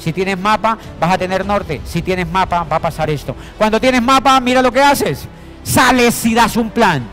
Si 0.00 0.14
tienes 0.14 0.38
mapa, 0.38 0.78
vas 0.98 1.12
a 1.12 1.18
tener 1.18 1.44
norte. 1.44 1.82
Si 1.84 2.00
tienes 2.00 2.26
mapa, 2.26 2.64
va 2.64 2.76
a 2.76 2.80
pasar 2.80 3.10
esto. 3.10 3.36
Cuando 3.58 3.78
tienes 3.78 4.02
mapa, 4.02 4.40
mira 4.40 4.62
lo 4.62 4.72
que 4.72 4.80
haces. 4.80 5.28
Sales 5.62 6.24
y 6.24 6.34
das 6.34 6.56
un 6.56 6.70
plan. 6.70 7.06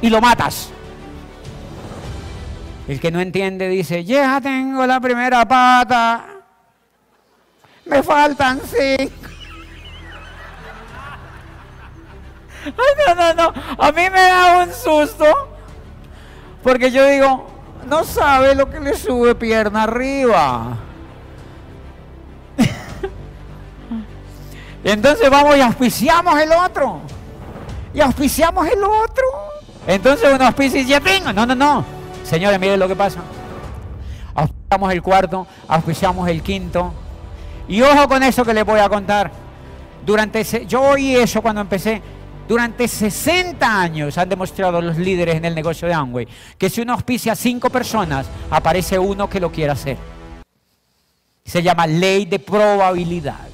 Y 0.00 0.08
lo 0.08 0.20
matas. 0.20 0.70
El 2.86 3.00
que 3.00 3.10
no 3.10 3.20
entiende 3.20 3.68
dice, 3.68 4.04
ya 4.04 4.40
tengo 4.40 4.86
la 4.86 5.00
primera 5.00 5.46
pata. 5.46 6.24
Me 7.86 8.00
faltan 8.02 8.60
cinco. 8.64 9.28
Ay, 12.64 12.72
no, 13.06 13.14
no, 13.14 13.34
no. 13.34 13.52
A 13.76 13.90
mí 13.90 14.02
me 14.02 14.20
da 14.20 14.64
un 14.64 14.72
susto. 14.72 15.26
Porque 16.62 16.92
yo 16.92 17.04
digo, 17.08 17.48
no 17.88 18.04
sabe 18.04 18.54
lo 18.54 18.70
que 18.70 18.78
le 18.78 18.94
sube 18.94 19.34
pierna 19.34 19.82
arriba. 19.82 20.78
Entonces 24.90 25.30
vamos 25.30 25.56
y 25.56 25.60
auspiciamos 25.60 26.40
el 26.40 26.52
otro. 26.52 27.00
Y 27.94 28.00
auspiciamos 28.00 28.66
el 28.66 28.82
otro. 28.82 29.24
Entonces 29.86 30.28
uno 30.34 30.44
auspicia 30.44 30.80
y 30.80 30.86
ya 30.86 31.00
tengo. 31.00 31.32
No, 31.32 31.46
no, 31.46 31.54
no. 31.54 31.84
Señores, 32.24 32.58
miren 32.58 32.80
lo 32.80 32.88
que 32.88 32.96
pasa. 32.96 33.20
Auspiciamos 34.34 34.92
el 34.92 35.02
cuarto, 35.02 35.46
auspiciamos 35.68 36.28
el 36.28 36.42
quinto. 36.42 36.92
Y 37.68 37.82
ojo 37.82 38.08
con 38.08 38.22
eso 38.22 38.44
que 38.44 38.54
les 38.54 38.64
voy 38.64 38.80
a 38.80 38.88
contar. 38.88 39.30
Durante 40.04 40.42
yo 40.66 40.82
oí 40.82 41.14
eso 41.16 41.42
cuando 41.42 41.60
empecé. 41.60 42.02
Durante 42.48 42.88
60 42.88 43.80
años 43.80 44.18
han 44.18 44.28
demostrado 44.28 44.82
los 44.82 44.98
líderes 44.98 45.36
en 45.36 45.44
el 45.44 45.54
negocio 45.54 45.86
de 45.86 45.94
Amway 45.94 46.26
que 46.58 46.68
si 46.68 46.80
uno 46.80 46.92
auspicia 46.92 47.32
a 47.32 47.36
cinco 47.36 47.70
personas, 47.70 48.26
aparece 48.50 48.98
uno 48.98 49.30
que 49.30 49.38
lo 49.38 49.52
quiera 49.52 49.74
hacer. 49.74 49.96
Se 51.44 51.62
llama 51.62 51.86
ley 51.86 52.24
de 52.24 52.38
probabilidad. 52.40 53.51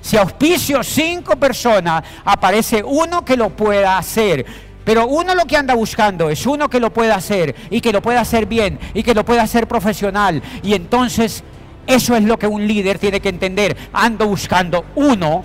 Si 0.00 0.16
auspicio 0.16 0.82
cinco 0.82 1.36
personas, 1.36 2.02
aparece 2.24 2.82
uno 2.82 3.24
que 3.24 3.36
lo 3.36 3.50
pueda 3.50 3.98
hacer. 3.98 4.46
Pero 4.84 5.06
uno 5.06 5.34
lo 5.34 5.44
que 5.44 5.56
anda 5.56 5.74
buscando 5.74 6.30
es 6.30 6.46
uno 6.46 6.68
que 6.68 6.80
lo 6.80 6.92
pueda 6.92 7.14
hacer 7.14 7.54
y 7.70 7.80
que 7.80 7.92
lo 7.92 8.00
pueda 8.00 8.20
hacer 8.20 8.46
bien 8.46 8.78
y 8.94 9.02
que 9.02 9.14
lo 9.14 9.24
pueda 9.24 9.42
hacer 9.42 9.68
profesional. 9.68 10.42
Y 10.62 10.74
entonces 10.74 11.44
eso 11.86 12.16
es 12.16 12.24
lo 12.24 12.38
que 12.38 12.46
un 12.46 12.66
líder 12.66 12.98
tiene 12.98 13.20
que 13.20 13.28
entender. 13.28 13.76
Ando 13.92 14.26
buscando 14.26 14.86
uno 14.94 15.42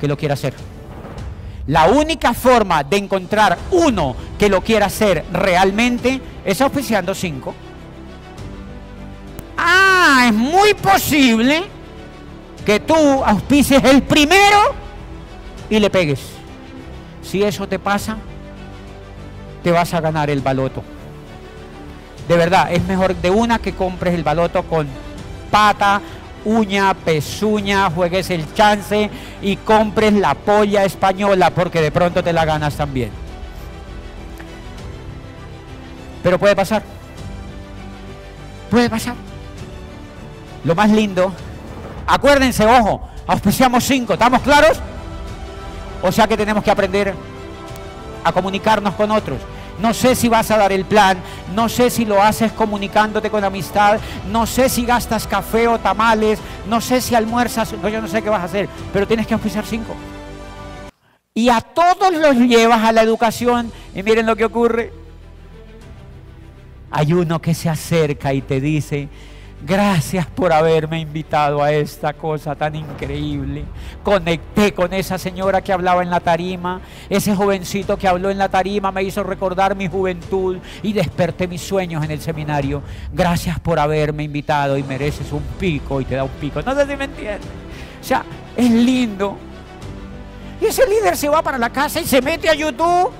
que 0.00 0.08
lo 0.08 0.16
quiera 0.16 0.34
hacer. 0.34 0.54
La 1.66 1.86
única 1.86 2.34
forma 2.34 2.84
de 2.84 2.98
encontrar 2.98 3.58
uno 3.70 4.14
que 4.38 4.48
lo 4.48 4.60
quiera 4.60 4.86
hacer 4.86 5.24
realmente 5.32 6.20
es 6.44 6.60
auspiciando 6.60 7.14
cinco. 7.14 7.54
Ah, 9.56 10.26
es 10.28 10.34
muy 10.34 10.74
posible 10.74 11.73
que 12.64 12.80
tú 12.80 12.94
auspices 12.94 13.82
el 13.84 14.02
primero 14.02 14.74
y 15.68 15.78
le 15.78 15.90
pegues. 15.90 16.20
Si 17.22 17.42
eso 17.42 17.66
te 17.68 17.78
pasa, 17.78 18.16
te 19.62 19.70
vas 19.70 19.92
a 19.94 20.00
ganar 20.00 20.30
el 20.30 20.40
baloto. 20.40 20.82
De 22.28 22.36
verdad, 22.36 22.72
es 22.72 22.84
mejor 22.84 23.14
de 23.16 23.30
una 23.30 23.58
que 23.58 23.74
compres 23.74 24.14
el 24.14 24.24
baloto 24.24 24.62
con 24.62 24.86
pata, 25.50 26.00
uña, 26.44 26.94
pezuña, 26.94 27.90
juegues 27.90 28.30
el 28.30 28.52
chance 28.54 29.10
y 29.42 29.56
compres 29.56 30.14
la 30.14 30.34
polla 30.34 30.84
española 30.84 31.50
porque 31.50 31.80
de 31.80 31.90
pronto 31.90 32.22
te 32.22 32.32
la 32.32 32.44
ganas 32.44 32.76
también. 32.76 33.10
Pero 36.22 36.38
puede 36.38 36.56
pasar. 36.56 36.82
Puede 38.70 38.88
pasar. 38.88 39.14
Lo 40.64 40.74
más 40.74 40.90
lindo 40.90 41.30
Acuérdense, 42.06 42.66
ojo, 42.66 43.08
auspiciamos 43.26 43.84
cinco, 43.84 44.14
¿estamos 44.14 44.40
claros? 44.42 44.80
O 46.02 46.12
sea 46.12 46.26
que 46.26 46.36
tenemos 46.36 46.62
que 46.62 46.70
aprender 46.70 47.14
a 48.22 48.32
comunicarnos 48.32 48.94
con 48.94 49.10
otros. 49.10 49.38
No 49.80 49.92
sé 49.92 50.14
si 50.14 50.28
vas 50.28 50.50
a 50.50 50.56
dar 50.56 50.70
el 50.72 50.84
plan, 50.84 51.18
no 51.54 51.68
sé 51.68 51.90
si 51.90 52.04
lo 52.04 52.22
haces 52.22 52.52
comunicándote 52.52 53.30
con 53.30 53.42
amistad, 53.42 53.98
no 54.30 54.46
sé 54.46 54.68
si 54.68 54.84
gastas 54.84 55.26
café 55.26 55.66
o 55.66 55.78
tamales, 55.78 56.38
no 56.68 56.80
sé 56.80 57.00
si 57.00 57.14
almuerzas, 57.14 57.72
no, 57.82 57.88
yo 57.88 58.00
no 58.00 58.06
sé 58.06 58.22
qué 58.22 58.30
vas 58.30 58.42
a 58.42 58.44
hacer, 58.44 58.68
pero 58.92 59.06
tienes 59.06 59.26
que 59.26 59.34
auspiciar 59.34 59.64
cinco. 59.66 59.94
Y 61.34 61.48
a 61.48 61.60
todos 61.60 62.12
los 62.14 62.36
llevas 62.36 62.84
a 62.84 62.92
la 62.92 63.02
educación 63.02 63.72
y 63.94 64.02
miren 64.04 64.26
lo 64.26 64.36
que 64.36 64.44
ocurre. 64.44 64.92
Hay 66.92 67.12
uno 67.12 67.42
que 67.42 67.54
se 67.54 67.68
acerca 67.68 68.32
y 68.32 68.40
te 68.40 68.60
dice, 68.60 69.08
Gracias 69.66 70.26
por 70.26 70.52
haberme 70.52 71.00
invitado 71.00 71.62
a 71.62 71.72
esta 71.72 72.12
cosa 72.12 72.54
tan 72.54 72.74
increíble. 72.74 73.64
Conecté 74.02 74.74
con 74.74 74.92
esa 74.92 75.16
señora 75.16 75.62
que 75.62 75.72
hablaba 75.72 76.02
en 76.02 76.10
la 76.10 76.20
tarima. 76.20 76.82
Ese 77.08 77.34
jovencito 77.34 77.96
que 77.96 78.06
habló 78.06 78.28
en 78.28 78.36
la 78.36 78.50
tarima 78.50 78.92
me 78.92 79.02
hizo 79.02 79.22
recordar 79.22 79.74
mi 79.74 79.88
juventud 79.88 80.58
y 80.82 80.92
desperté 80.92 81.48
mis 81.48 81.62
sueños 81.62 82.04
en 82.04 82.10
el 82.10 82.20
seminario. 82.20 82.82
Gracias 83.10 83.58
por 83.58 83.78
haberme 83.78 84.24
invitado 84.24 84.76
y 84.76 84.82
mereces 84.82 85.32
un 85.32 85.42
pico 85.58 85.98
y 85.98 86.04
te 86.04 86.16
da 86.16 86.24
un 86.24 86.30
pico. 86.32 86.60
No 86.60 86.74
sé 86.74 86.86
si 86.86 86.96
me 86.96 87.04
entiendes. 87.04 87.48
O 88.02 88.04
sea, 88.04 88.22
es 88.54 88.70
lindo. 88.70 89.38
Y 90.60 90.66
ese 90.66 90.86
líder 90.86 91.16
se 91.16 91.30
va 91.30 91.40
para 91.40 91.56
la 91.56 91.70
casa 91.70 92.02
y 92.02 92.04
se 92.04 92.20
mete 92.20 92.50
a 92.50 92.54
YouTube 92.54 93.10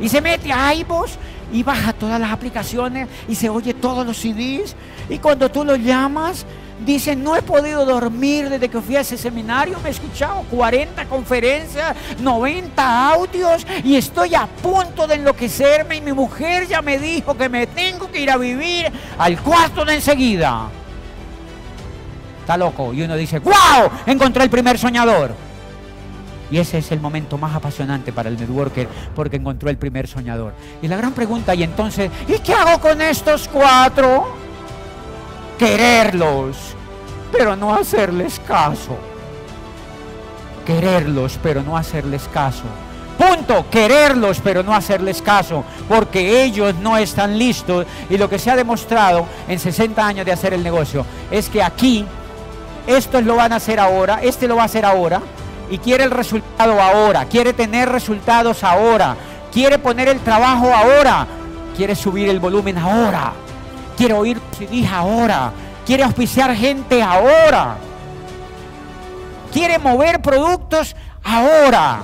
y 0.00 0.08
se 0.08 0.22
mete 0.22 0.50
a 0.50 0.74
iVoox 0.74 1.10
y 1.52 1.62
baja 1.62 1.92
todas 1.92 2.20
las 2.20 2.32
aplicaciones 2.32 3.08
y 3.28 3.34
se 3.34 3.48
oye 3.48 3.74
todos 3.74 4.06
los 4.06 4.16
CDs. 4.18 4.76
Y 5.08 5.18
cuando 5.18 5.50
tú 5.50 5.64
lo 5.64 5.76
llamas, 5.76 6.46
dice, 6.84 7.16
no 7.16 7.36
he 7.36 7.42
podido 7.42 7.84
dormir 7.84 8.48
desde 8.48 8.68
que 8.68 8.80
fui 8.80 8.96
a 8.96 9.00
ese 9.00 9.16
seminario, 9.16 9.78
me 9.82 9.88
he 9.88 9.92
escuchado 9.92 10.42
40 10.50 11.04
conferencias, 11.06 11.96
90 12.20 13.08
audios 13.10 13.66
y 13.84 13.96
estoy 13.96 14.34
a 14.34 14.46
punto 14.46 15.06
de 15.06 15.16
enloquecerme 15.16 15.96
y 15.96 16.00
mi 16.00 16.12
mujer 16.12 16.66
ya 16.66 16.82
me 16.82 16.98
dijo 16.98 17.36
que 17.36 17.48
me 17.48 17.66
tengo 17.66 18.10
que 18.10 18.20
ir 18.20 18.30
a 18.30 18.36
vivir 18.36 18.90
al 19.18 19.40
cuarto 19.40 19.84
de 19.84 19.94
enseguida. 19.94 20.68
Está 22.40 22.56
loco. 22.56 22.92
Y 22.92 23.02
uno 23.02 23.16
dice, 23.16 23.38
¡wow! 23.38 23.90
Encontré 24.06 24.44
el 24.44 24.50
primer 24.50 24.78
soñador. 24.78 25.49
Y 26.50 26.58
ese 26.58 26.78
es 26.78 26.90
el 26.90 27.00
momento 27.00 27.38
más 27.38 27.54
apasionante 27.54 28.12
para 28.12 28.28
el 28.28 28.38
networker 28.38 28.88
porque 29.14 29.36
encontró 29.36 29.70
el 29.70 29.76
primer 29.76 30.08
soñador. 30.08 30.52
Y 30.82 30.88
la 30.88 30.96
gran 30.96 31.12
pregunta, 31.12 31.54
y 31.54 31.62
entonces, 31.62 32.10
¿y 32.26 32.38
qué 32.40 32.54
hago 32.54 32.80
con 32.80 33.00
estos 33.00 33.48
cuatro? 33.48 34.34
Quererlos, 35.58 36.56
pero 37.32 37.54
no 37.54 37.74
hacerles 37.74 38.40
caso. 38.46 38.96
Quererlos, 40.66 41.38
pero 41.42 41.62
no 41.62 41.76
hacerles 41.76 42.28
caso. 42.32 42.64
Punto, 43.16 43.66
quererlos, 43.70 44.40
pero 44.42 44.62
no 44.62 44.74
hacerles 44.74 45.20
caso, 45.20 45.62
porque 45.88 46.42
ellos 46.42 46.74
no 46.76 46.96
están 46.96 47.38
listos. 47.38 47.86
Y 48.08 48.16
lo 48.16 48.30
que 48.30 48.38
se 48.38 48.50
ha 48.50 48.56
demostrado 48.56 49.26
en 49.46 49.58
60 49.58 50.06
años 50.06 50.24
de 50.24 50.32
hacer 50.32 50.54
el 50.54 50.62
negocio 50.62 51.04
es 51.30 51.50
que 51.50 51.62
aquí, 51.62 52.06
esto 52.86 53.20
lo 53.20 53.36
van 53.36 53.52
a 53.52 53.56
hacer 53.56 53.78
ahora, 53.78 54.20
este 54.22 54.48
lo 54.48 54.56
va 54.56 54.62
a 54.62 54.64
hacer 54.64 54.86
ahora, 54.86 55.20
y 55.70 55.78
quiere 55.78 56.04
el 56.04 56.10
resultado 56.10 56.80
ahora, 56.80 57.24
quiere 57.26 57.52
tener 57.52 57.88
resultados 57.88 58.64
ahora, 58.64 59.16
quiere 59.52 59.78
poner 59.78 60.08
el 60.08 60.20
trabajo 60.20 60.72
ahora, 60.74 61.26
quiere 61.76 61.94
subir 61.94 62.28
el 62.28 62.40
volumen 62.40 62.76
ahora, 62.76 63.32
quiere 63.96 64.14
oír 64.14 64.40
CDs 64.58 64.90
ahora, 64.90 65.52
quiere 65.86 66.02
auspiciar 66.02 66.54
gente 66.56 67.02
ahora, 67.02 67.76
quiere 69.52 69.78
mover 69.78 70.20
productos 70.20 70.96
ahora 71.22 72.00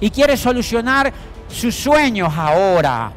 y 0.00 0.10
quiere 0.10 0.36
solucionar 0.36 1.12
sus 1.48 1.74
sueños 1.74 2.32
ahora. 2.36 3.12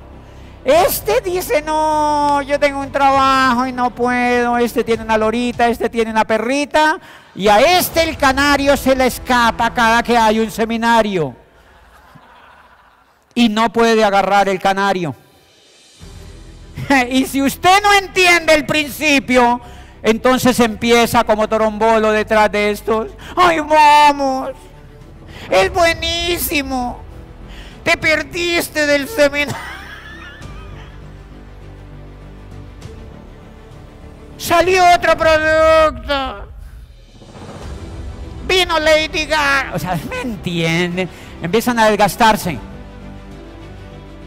Este 0.66 1.22
dice, 1.22 1.62
no, 1.62 2.42
yo 2.42 2.59
tengo 2.59 2.80
un 2.80 2.92
trabajo 2.92 3.68
y 3.68 3.72
no 3.72 3.92
puedo. 3.92 4.58
Este 4.58 4.84
tiene 4.84 5.03
una 5.03 5.16
lorita, 5.16 5.67
este 5.67 5.91
tiene 5.91 6.09
una 6.09 6.26
perrita. 6.26 7.00
Y 7.35 7.47
a 7.47 7.59
este 7.59 8.02
el 8.02 8.17
canario 8.17 8.76
se 8.76 8.96
le 8.96 9.06
escapa 9.06 9.72
cada 9.72 10.02
que 10.02 10.17
hay 10.17 10.40
un 10.40 10.50
seminario. 10.50 11.35
Y 13.35 13.47
no 13.47 13.72
puede 13.72 14.03
agarrar 14.03 14.50
el 14.50 14.59
canario. 14.59 15.16
y 17.12 17.26
si 17.26 17.44
usted 17.44 17.84
no 17.84 17.94
entiende 17.94 18.56
el 18.56 18.66
principio, 18.66 19.62
entonces 20.02 20.59
empieza 20.59 21.23
como 21.26 21.47
torombolo 21.47 22.12
detrás 22.12 22.52
de 22.52 22.72
estos. 22.72 23.12
¡Ay, 23.35 23.59
vamos! 23.59 24.50
Es 25.52 25.72
buenísimo. 25.72 27.02
Te 27.84 27.96
perdiste 27.97 28.88
del 28.88 29.08
seminario. 29.08 29.75
Salió 34.46 34.84
otro 34.96 35.18
producto. 35.18 36.47
Vino 38.47 38.80
Lady 38.80 39.26
Gaga. 39.26 39.72
O 39.74 39.80
sea, 39.80 40.00
¿me 40.08 40.22
entienden? 40.22 41.09
Empiezan 41.42 41.80
a 41.80 41.88
desgastarse. 41.90 42.56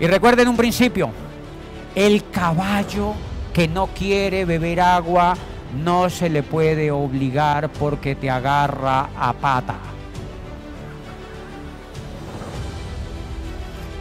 Y 0.00 0.06
recuerden 0.08 0.48
un 0.48 0.56
principio. 0.56 1.12
El 1.94 2.28
caballo 2.30 3.14
que 3.52 3.68
no 3.68 3.86
quiere 3.86 4.44
beber 4.44 4.80
agua, 4.80 5.36
no 5.84 6.10
se 6.10 6.28
le 6.28 6.42
puede 6.42 6.90
obligar 6.90 7.68
porque 7.68 8.16
te 8.16 8.28
agarra 8.28 9.10
a 9.16 9.32
pata. 9.34 9.76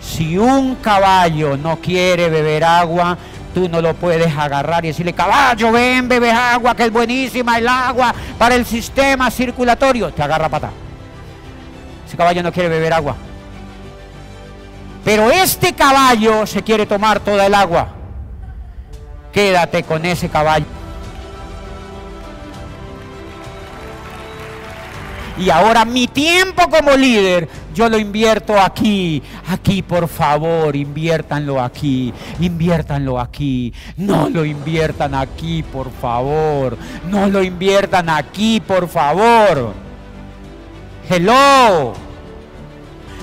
Si 0.01 0.35
un 0.35 0.77
caballo 0.77 1.55
no 1.57 1.77
quiere 1.77 2.27
beber 2.31 2.63
agua, 2.63 3.15
tú 3.57 3.67
no 3.67 3.81
lo 3.81 3.95
puedes 3.95 4.31
agarrar 4.37 4.85
y 4.85 4.89
decirle, 4.89 5.13
caballo, 5.13 5.71
ven, 5.71 6.07
bebe 6.07 6.29
agua, 6.29 6.75
que 6.75 6.83
es 6.83 6.91
buenísima 6.91 7.57
el 7.57 7.67
agua 7.67 8.13
para 8.37 8.53
el 8.53 8.67
sistema 8.67 9.31
circulatorio. 9.31 10.13
Te 10.13 10.21
agarra 10.21 10.47
pata. 10.47 10.69
Ese 12.05 12.15
caballo 12.15 12.43
no 12.43 12.51
quiere 12.51 12.69
beber 12.69 12.93
agua. 12.93 13.15
Pero 15.03 15.31
este 15.31 15.73
caballo 15.73 16.45
se 16.45 16.61
quiere 16.61 16.85
tomar 16.85 17.19
toda 17.19 17.47
el 17.47 17.55
agua. 17.55 17.87
Quédate 19.33 19.81
con 19.81 20.05
ese 20.05 20.29
caballo. 20.29 20.76
Y 25.37 25.49
ahora 25.51 25.85
mi 25.85 26.07
tiempo 26.07 26.67
como 26.69 26.97
líder, 26.97 27.47
yo 27.75 27.87
lo 27.89 27.97
invierto 27.99 28.59
aquí. 28.59 29.21
Aquí, 29.47 29.83
por 29.83 30.07
favor, 30.07 30.75
inviértanlo 30.75 31.61
aquí. 31.61 32.11
Inviértanlo 32.39 33.19
aquí. 33.19 33.71
No 33.97 34.29
lo 34.29 34.43
inviertan 34.43 35.13
aquí, 35.13 35.63
por 35.63 35.91
favor. 35.91 36.77
No 37.09 37.27
lo 37.27 37.43
inviertan 37.43 38.09
aquí, 38.09 38.59
por 38.59 38.87
favor. 38.87 39.73
Hello. 41.07 42.06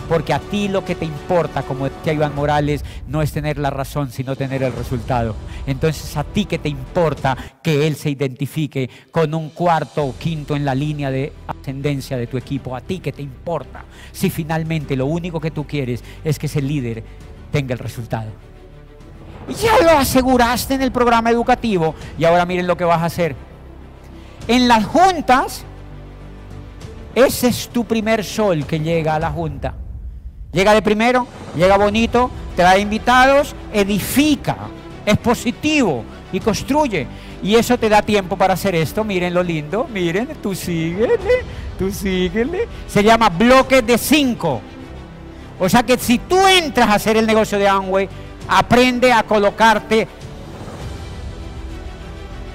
Porque 0.08 0.34
a 0.34 0.38
ti 0.38 0.68
lo 0.68 0.84
que 0.84 0.94
te 0.94 1.04
importa, 1.04 1.62
como 1.62 1.88
decía 1.88 2.12
Iván 2.12 2.34
Morales, 2.34 2.84
no 3.06 3.22
es 3.22 3.32
tener 3.32 3.58
la 3.58 3.70
razón, 3.70 4.10
sino 4.10 4.36
tener 4.36 4.62
el 4.62 4.72
resultado. 4.72 5.34
Entonces 5.66 6.16
a 6.16 6.24
ti 6.24 6.44
que 6.44 6.58
te 6.58 6.68
importa 6.68 7.36
que 7.62 7.86
él 7.86 7.96
se 7.96 8.10
identifique 8.10 8.90
con 9.10 9.34
un 9.34 9.50
cuarto 9.50 10.04
o 10.04 10.14
quinto 10.16 10.56
en 10.56 10.64
la 10.64 10.74
línea 10.74 11.10
de 11.10 11.32
ascendencia 11.46 12.16
de 12.16 12.26
tu 12.26 12.36
equipo. 12.36 12.76
A 12.76 12.80
ti 12.80 13.00
que 13.00 13.12
te 13.12 13.22
importa 13.22 13.84
si 14.12 14.30
finalmente 14.30 14.96
lo 14.96 15.06
único 15.06 15.40
que 15.40 15.50
tú 15.50 15.66
quieres 15.66 16.04
es 16.22 16.38
que 16.38 16.46
ese 16.46 16.60
líder 16.60 17.02
tenga 17.50 17.72
el 17.72 17.78
resultado. 17.78 18.30
Ya 19.60 19.78
lo 19.82 19.98
aseguraste 19.98 20.74
en 20.74 20.82
el 20.82 20.92
programa 20.92 21.30
educativo 21.30 21.94
y 22.18 22.24
ahora 22.24 22.46
miren 22.46 22.66
lo 22.66 22.76
que 22.76 22.84
vas 22.84 23.00
a 23.00 23.06
hacer. 23.06 23.36
En 24.48 24.68
las 24.68 24.84
juntas, 24.84 25.64
ese 27.14 27.48
es 27.48 27.68
tu 27.68 27.84
primer 27.84 28.24
sol 28.24 28.66
que 28.66 28.80
llega 28.80 29.14
a 29.14 29.18
la 29.18 29.30
junta. 29.30 29.74
Llega 30.54 30.72
de 30.72 30.82
primero, 30.82 31.26
llega 31.56 31.76
bonito, 31.76 32.30
trae 32.54 32.80
invitados, 32.80 33.56
edifica, 33.72 34.56
es 35.04 35.18
positivo 35.18 36.04
y 36.32 36.38
construye. 36.38 37.08
Y 37.42 37.56
eso 37.56 37.76
te 37.76 37.88
da 37.88 38.00
tiempo 38.00 38.38
para 38.38 38.54
hacer 38.54 38.74
esto. 38.74 39.04
Miren 39.04 39.34
lo 39.34 39.42
lindo, 39.42 39.86
miren, 39.92 40.28
tú 40.40 40.54
síguele, 40.54 41.18
tú 41.78 41.90
síguele. 41.90 42.68
Se 42.86 43.02
llama 43.02 43.28
bloque 43.28 43.82
de 43.82 43.98
cinco. 43.98 44.60
O 45.58 45.68
sea 45.68 45.82
que 45.82 45.98
si 45.98 46.18
tú 46.18 46.38
entras 46.46 46.88
a 46.88 46.94
hacer 46.94 47.16
el 47.16 47.26
negocio 47.26 47.58
de 47.58 47.68
Amway, 47.68 48.08
aprende 48.48 49.12
a 49.12 49.24
colocarte 49.24 50.08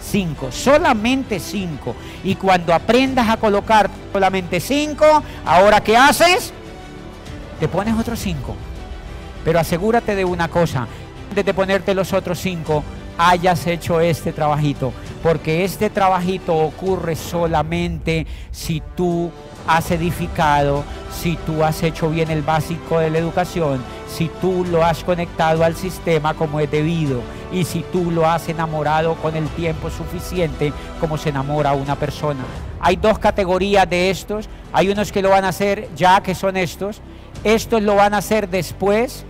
cinco, 0.02 0.52
solamente 0.52 1.40
cinco. 1.40 1.96
Y 2.24 2.36
cuando 2.36 2.74
aprendas 2.74 3.30
a 3.30 3.38
colocar 3.38 3.90
solamente 4.12 4.60
cinco, 4.60 5.06
ahora 5.46 5.82
¿qué 5.82 5.96
haces? 5.96 6.54
Te 7.60 7.68
pones 7.68 7.98
otros 7.98 8.20
cinco. 8.20 8.56
Pero 9.44 9.60
asegúrate 9.60 10.16
de 10.16 10.26
una 10.26 10.48
cosa, 10.48 10.88
antes 11.30 11.46
de 11.46 11.54
ponerte 11.54 11.94
los 11.94 12.14
otros 12.14 12.40
cinco, 12.40 12.84
hayas 13.18 13.68
hecho 13.68 14.00
este 14.00 14.32
trabajito, 14.32 14.94
porque 15.22 15.66
este 15.66 15.90
trabajito 15.90 16.56
ocurre 16.56 17.16
solamente 17.16 18.26
si 18.52 18.82
tú 18.96 19.30
has 19.68 19.92
edificado, 19.92 20.84
si 21.14 21.36
tú 21.36 21.64
has 21.64 21.84
hecho 21.84 22.10
bien 22.10 22.32
el 22.32 22.42
básico 22.42 23.00
de 23.00 23.10
la 23.10 23.20
educación, 23.20 23.84
si 24.08 24.30
tú 24.42 24.66
lo 24.66 24.84
has 24.84 25.04
conectado 25.04 25.64
al 25.64 25.76
sistema 25.76 26.34
como 26.34 26.60
es 26.60 26.72
debido 26.72 27.22
y 27.52 27.66
si 27.66 27.84
tú 27.92 28.10
lo 28.10 28.28
has 28.28 28.48
enamorado 28.48 29.16
con 29.16 29.36
el 29.36 29.48
tiempo 29.50 29.90
suficiente 29.90 30.72
como 31.00 31.18
se 31.18 31.30
enamora 31.30 31.74
una 31.74 31.96
persona. 31.96 32.44
Hay 32.80 32.96
dos 32.96 33.20
categorías 33.20 33.90
de 33.90 34.10
estos, 34.10 34.48
hay 34.72 34.90
unos 34.90 35.12
que 35.12 35.22
lo 35.22 35.30
van 35.30 35.44
a 35.44 35.50
hacer 35.50 35.90
ya 35.96 36.22
que 36.24 36.34
son 36.34 36.56
estos 36.56 37.02
estos 37.44 37.82
lo 37.82 37.96
van 37.96 38.14
a 38.14 38.18
hacer 38.18 38.50
después, 38.50 39.26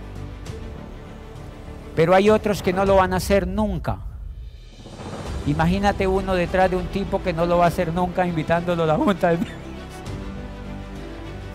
pero 1.94 2.14
hay 2.14 2.30
otros 2.30 2.62
que 2.62 2.72
no 2.72 2.84
lo 2.84 2.96
van 2.96 3.12
a 3.12 3.16
hacer 3.16 3.46
nunca. 3.46 3.98
Imagínate 5.46 6.06
uno 6.06 6.34
detrás 6.34 6.70
de 6.70 6.76
un 6.76 6.86
tipo 6.86 7.22
que 7.22 7.32
no 7.32 7.46
lo 7.46 7.58
va 7.58 7.64
a 7.64 7.68
hacer 7.68 7.92
nunca 7.92 8.26
invitándolo 8.26 8.82
a 8.84 8.86
la 8.86 8.96
junta. 8.96 9.32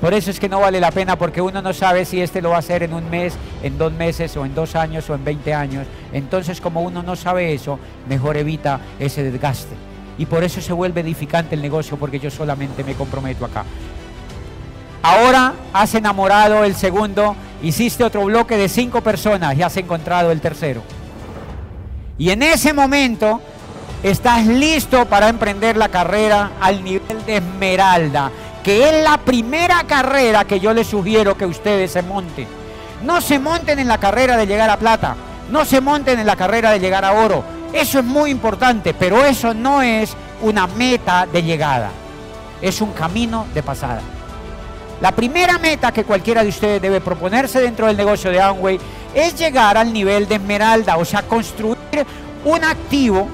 Por 0.01 0.13
eso 0.13 0.29
es 0.29 0.39
que 0.39 0.49
no 0.49 0.59
vale 0.59 0.79
la 0.79 0.91
pena 0.91 1.17
porque 1.17 1.41
uno 1.41 1.61
no 1.61 1.73
sabe 1.73 2.05
si 2.05 2.21
este 2.21 2.41
lo 2.41 2.49
va 2.49 2.57
a 2.57 2.59
hacer 2.59 2.83
en 2.83 2.93
un 2.93 3.09
mes, 3.09 3.35
en 3.63 3.77
dos 3.77 3.93
meses 3.93 4.35
o 4.37 4.45
en 4.45 4.53
dos 4.53 4.75
años 4.75 5.09
o 5.09 5.15
en 5.15 5.23
20 5.23 5.53
años. 5.53 5.87
Entonces 6.13 6.61
como 6.61 6.81
uno 6.81 7.01
no 7.01 7.15
sabe 7.15 7.53
eso, 7.53 7.79
mejor 8.07 8.37
evita 8.37 8.79
ese 8.99 9.23
desgaste. 9.23 9.75
Y 10.17 10.25
por 10.25 10.43
eso 10.43 10.61
se 10.61 10.73
vuelve 10.73 11.01
edificante 11.01 11.55
el 11.55 11.61
negocio 11.61 11.97
porque 11.97 12.19
yo 12.19 12.29
solamente 12.29 12.83
me 12.83 12.93
comprometo 12.93 13.45
acá. 13.45 13.65
Ahora 15.05 15.53
has 15.71 15.93
enamorado 15.93 16.63
el 16.63 16.75
segundo, 16.75 17.35
hiciste 17.61 18.03
otro 18.03 18.25
bloque 18.25 18.57
de 18.57 18.67
cinco 18.67 19.01
personas 19.01 19.55
y 19.55 19.61
has 19.61 19.77
encontrado 19.77 20.31
el 20.31 20.41
tercero. 20.41 20.81
Y 22.17 22.31
en 22.31 22.41
ese 22.41 22.73
momento 22.73 23.39
estás 24.01 24.47
listo 24.47 25.05
para 25.05 25.29
emprender 25.29 25.77
la 25.77 25.89
carrera 25.89 26.53
al 26.59 26.83
nivel 26.83 27.23
de 27.23 27.37
Esmeralda, 27.37 28.31
que 28.63 28.89
es 28.89 29.03
la 29.03 29.19
primera 29.19 29.83
carrera 29.83 30.45
que 30.45 30.59
yo 30.59 30.73
les 30.73 30.87
sugiero 30.87 31.37
que 31.37 31.45
ustedes 31.45 31.91
se 31.91 32.01
monten. 32.01 32.47
No 33.03 33.21
se 33.21 33.37
monten 33.37 33.77
en 33.77 33.87
la 33.87 33.99
carrera 33.99 34.35
de 34.37 34.47
llegar 34.47 34.71
a 34.71 34.79
plata, 34.79 35.15
no 35.51 35.65
se 35.65 35.81
monten 35.81 36.17
en 36.17 36.25
la 36.25 36.35
carrera 36.35 36.71
de 36.71 36.79
llegar 36.79 37.05
a 37.05 37.11
oro. 37.11 37.43
Eso 37.73 37.99
es 37.99 38.05
muy 38.05 38.31
importante, 38.31 38.95
pero 38.95 39.23
eso 39.23 39.53
no 39.53 39.83
es 39.83 40.15
una 40.41 40.65
meta 40.65 41.27
de 41.31 41.43
llegada, 41.43 41.91
es 42.59 42.81
un 42.81 42.91
camino 42.93 43.45
de 43.53 43.61
pasada. 43.61 44.01
La 45.01 45.11
primera 45.11 45.57
meta 45.59 45.91
que 45.91 46.05
cualquiera 46.05 46.43
de 46.43 46.49
ustedes 46.49 46.81
debe 46.81 47.01
proponerse 47.01 47.59
dentro 47.59 47.87
del 47.87 47.97
negocio 47.97 48.31
de 48.31 48.41
Amway 48.41 48.79
es 49.13 49.37
llegar 49.37 49.77
al 49.77 49.91
nivel 49.91 50.27
de 50.27 50.35
esmeralda, 50.35 50.97
o 50.97 51.05
sea, 51.05 51.23
construir 51.23 51.77
un 52.45 52.63
activo 52.63 53.27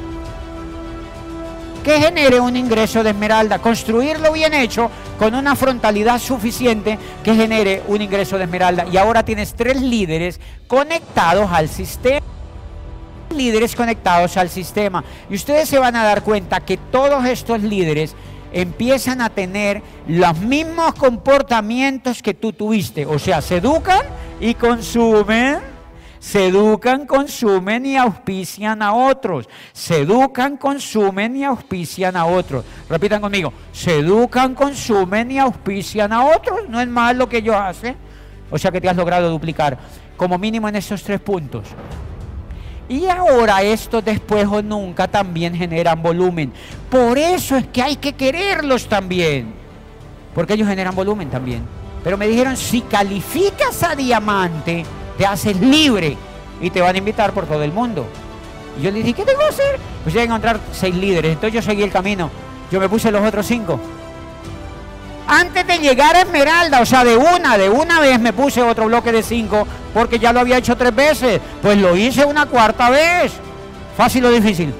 que 1.83 1.99
genere 1.99 2.39
un 2.39 2.55
ingreso 2.55 3.03
de 3.03 3.11
esmeralda, 3.11 3.59
construirlo 3.59 4.31
bien 4.31 4.53
hecho 4.53 4.89
con 5.17 5.33
una 5.35 5.55
frontalidad 5.55 6.19
suficiente 6.19 6.97
que 7.23 7.35
genere 7.35 7.83
un 7.87 8.01
ingreso 8.01 8.37
de 8.37 8.43
esmeralda. 8.45 8.85
Y 8.91 8.97
ahora 8.97 9.23
tienes 9.23 9.53
tres 9.53 9.81
líderes 9.81 10.39
conectados 10.67 11.49
al 11.51 11.69
sistema. 11.69 12.25
Líderes 13.35 13.75
conectados 13.75 14.37
al 14.37 14.49
sistema. 14.49 15.03
Y 15.29 15.35
ustedes 15.35 15.69
se 15.69 15.79
van 15.79 15.95
a 15.95 16.03
dar 16.03 16.21
cuenta 16.21 16.59
que 16.59 16.77
todos 16.77 17.25
estos 17.25 17.61
líderes 17.61 18.15
empiezan 18.51 19.21
a 19.21 19.29
tener 19.29 19.81
los 20.07 20.37
mismos 20.39 20.93
comportamientos 20.95 22.21
que 22.21 22.33
tú 22.33 22.53
tuviste. 22.53 23.05
O 23.05 23.19
sea, 23.19 23.41
se 23.41 23.57
educan 23.57 24.01
y 24.39 24.53
consumen, 24.55 25.59
se 26.19 26.47
educan, 26.47 27.05
consumen 27.05 27.85
y 27.85 27.97
auspician 27.97 28.81
a 28.81 28.93
otros. 28.93 29.49
Se 29.73 30.01
educan, 30.01 30.57
consumen 30.57 31.35
y 31.35 31.43
auspician 31.43 32.15
a 32.15 32.25
otros. 32.25 32.65
Repitan 32.89 33.21
conmigo, 33.21 33.53
se 33.71 33.99
educan, 33.99 34.53
consumen 34.53 35.31
y 35.31 35.39
auspician 35.39 36.13
a 36.13 36.25
otros. 36.25 36.69
No 36.69 36.79
es 36.79 36.87
más 36.87 37.15
lo 37.15 37.27
que 37.27 37.37
ellos 37.37 37.55
hacen. 37.55 37.95
O 38.51 38.57
sea 38.57 38.69
que 38.69 38.81
te 38.81 38.89
has 38.89 38.95
logrado 38.95 39.29
duplicar, 39.29 39.79
como 40.17 40.37
mínimo 40.37 40.67
en 40.67 40.75
esos 40.75 41.01
tres 41.01 41.21
puntos. 41.21 41.63
Y 42.91 43.07
ahora 43.07 43.63
estos 43.63 44.03
después 44.03 44.45
o 44.51 44.61
nunca 44.61 45.07
también 45.07 45.55
generan 45.55 46.03
volumen. 46.03 46.51
Por 46.89 47.17
eso 47.17 47.55
es 47.55 47.65
que 47.67 47.81
hay 47.81 47.95
que 47.95 48.11
quererlos 48.11 48.89
también. 48.89 49.53
Porque 50.35 50.55
ellos 50.55 50.67
generan 50.67 50.93
volumen 50.93 51.29
también. 51.29 51.61
Pero 52.03 52.17
me 52.17 52.27
dijeron, 52.27 52.57
si 52.57 52.81
calificas 52.81 53.81
a 53.83 53.95
diamante, 53.95 54.83
te 55.17 55.25
haces 55.25 55.57
libre 55.61 56.17
y 56.59 56.69
te 56.69 56.81
van 56.81 56.93
a 56.93 56.97
invitar 56.97 57.31
por 57.31 57.45
todo 57.45 57.63
el 57.63 57.71
mundo. 57.71 58.05
Y 58.77 58.83
yo 58.83 58.91
le 58.91 58.97
dije, 58.97 59.13
¿qué 59.13 59.23
tengo 59.23 59.39
que 59.39 59.47
hacer? 59.47 59.79
Pues 60.03 60.13
voy 60.13 60.23
a 60.23 60.25
encontrar 60.25 60.59
seis 60.73 60.93
líderes. 60.93 61.31
Entonces 61.31 61.53
yo 61.53 61.61
seguí 61.61 61.83
el 61.83 61.91
camino. 61.91 62.29
Yo 62.69 62.81
me 62.81 62.89
puse 62.89 63.09
los 63.09 63.25
otros 63.25 63.45
cinco 63.45 63.79
antes 65.31 65.65
de 65.65 65.79
llegar 65.79 66.13
a 66.13 66.23
Esmeralda, 66.23 66.81
o 66.81 66.85
sea, 66.85 67.05
de 67.05 67.15
una, 67.15 67.57
de 67.57 67.69
una 67.69 68.01
vez 68.01 68.19
me 68.19 68.33
puse 68.33 68.61
otro 68.61 68.87
bloque 68.87 69.13
de 69.13 69.23
cinco 69.23 69.65
porque 69.93 70.19
ya 70.19 70.33
lo 70.33 70.41
había 70.41 70.57
hecho 70.57 70.75
tres 70.75 70.93
veces. 70.93 71.39
Pues 71.61 71.77
lo 71.77 71.95
hice 71.95 72.25
una 72.25 72.47
cuarta 72.47 72.89
vez. 72.89 73.31
¿Fácil 73.95 74.25
o 74.25 74.29
difícil? 74.29 74.73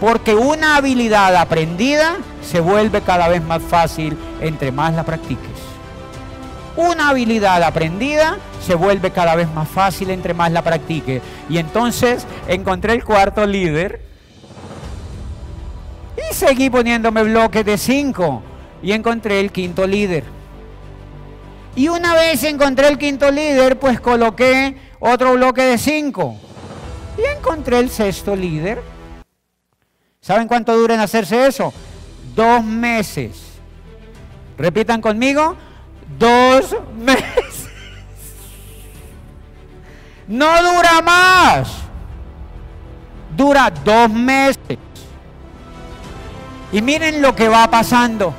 Porque 0.00 0.34
una 0.34 0.74
habilidad 0.74 1.36
aprendida 1.36 2.16
se 2.42 2.58
vuelve 2.58 3.02
cada 3.02 3.28
vez 3.28 3.40
más 3.40 3.62
fácil 3.62 4.18
entre 4.40 4.72
más 4.72 4.94
la 4.94 5.04
practiques. 5.04 5.60
Una 6.76 7.10
habilidad 7.10 7.62
aprendida 7.62 8.36
se 8.66 8.74
vuelve 8.74 9.12
cada 9.12 9.36
vez 9.36 9.48
más 9.54 9.68
fácil 9.68 10.10
entre 10.10 10.34
más 10.34 10.50
la 10.50 10.62
practique. 10.62 11.22
Y 11.48 11.58
entonces 11.58 12.26
encontré 12.48 12.94
el 12.94 13.04
cuarto 13.04 13.46
líder 13.46 14.02
y 16.16 16.34
seguí 16.34 16.68
poniéndome 16.68 17.22
bloques 17.22 17.64
de 17.64 17.78
cinco 17.78 18.42
y 18.82 18.92
encontré 18.92 19.40
el 19.40 19.52
quinto 19.52 19.86
líder. 19.86 20.24
Y 21.76 21.88
una 21.88 22.14
vez 22.14 22.42
encontré 22.44 22.88
el 22.88 22.98
quinto 22.98 23.30
líder, 23.30 23.78
pues 23.78 24.00
coloqué 24.00 24.76
otro 24.98 25.34
bloque 25.34 25.62
de 25.62 25.78
cinco. 25.78 26.36
Y 27.16 27.36
encontré 27.36 27.78
el 27.78 27.90
sexto 27.90 28.34
líder. 28.34 28.82
¿Saben 30.20 30.48
cuánto 30.48 30.76
dura 30.76 30.94
en 30.94 31.00
hacerse 31.00 31.46
eso? 31.46 31.72
Dos 32.34 32.64
meses. 32.64 33.40
Repitan 34.58 35.00
conmigo, 35.00 35.56
dos 36.18 36.76
meses. 36.96 37.68
No 40.26 40.46
dura 40.62 41.00
más. 41.02 41.68
Dura 43.36 43.70
dos 43.70 44.10
meses. 44.10 44.78
Y 46.72 46.82
miren 46.82 47.22
lo 47.22 47.34
que 47.34 47.48
va 47.48 47.68
pasando. 47.70 48.34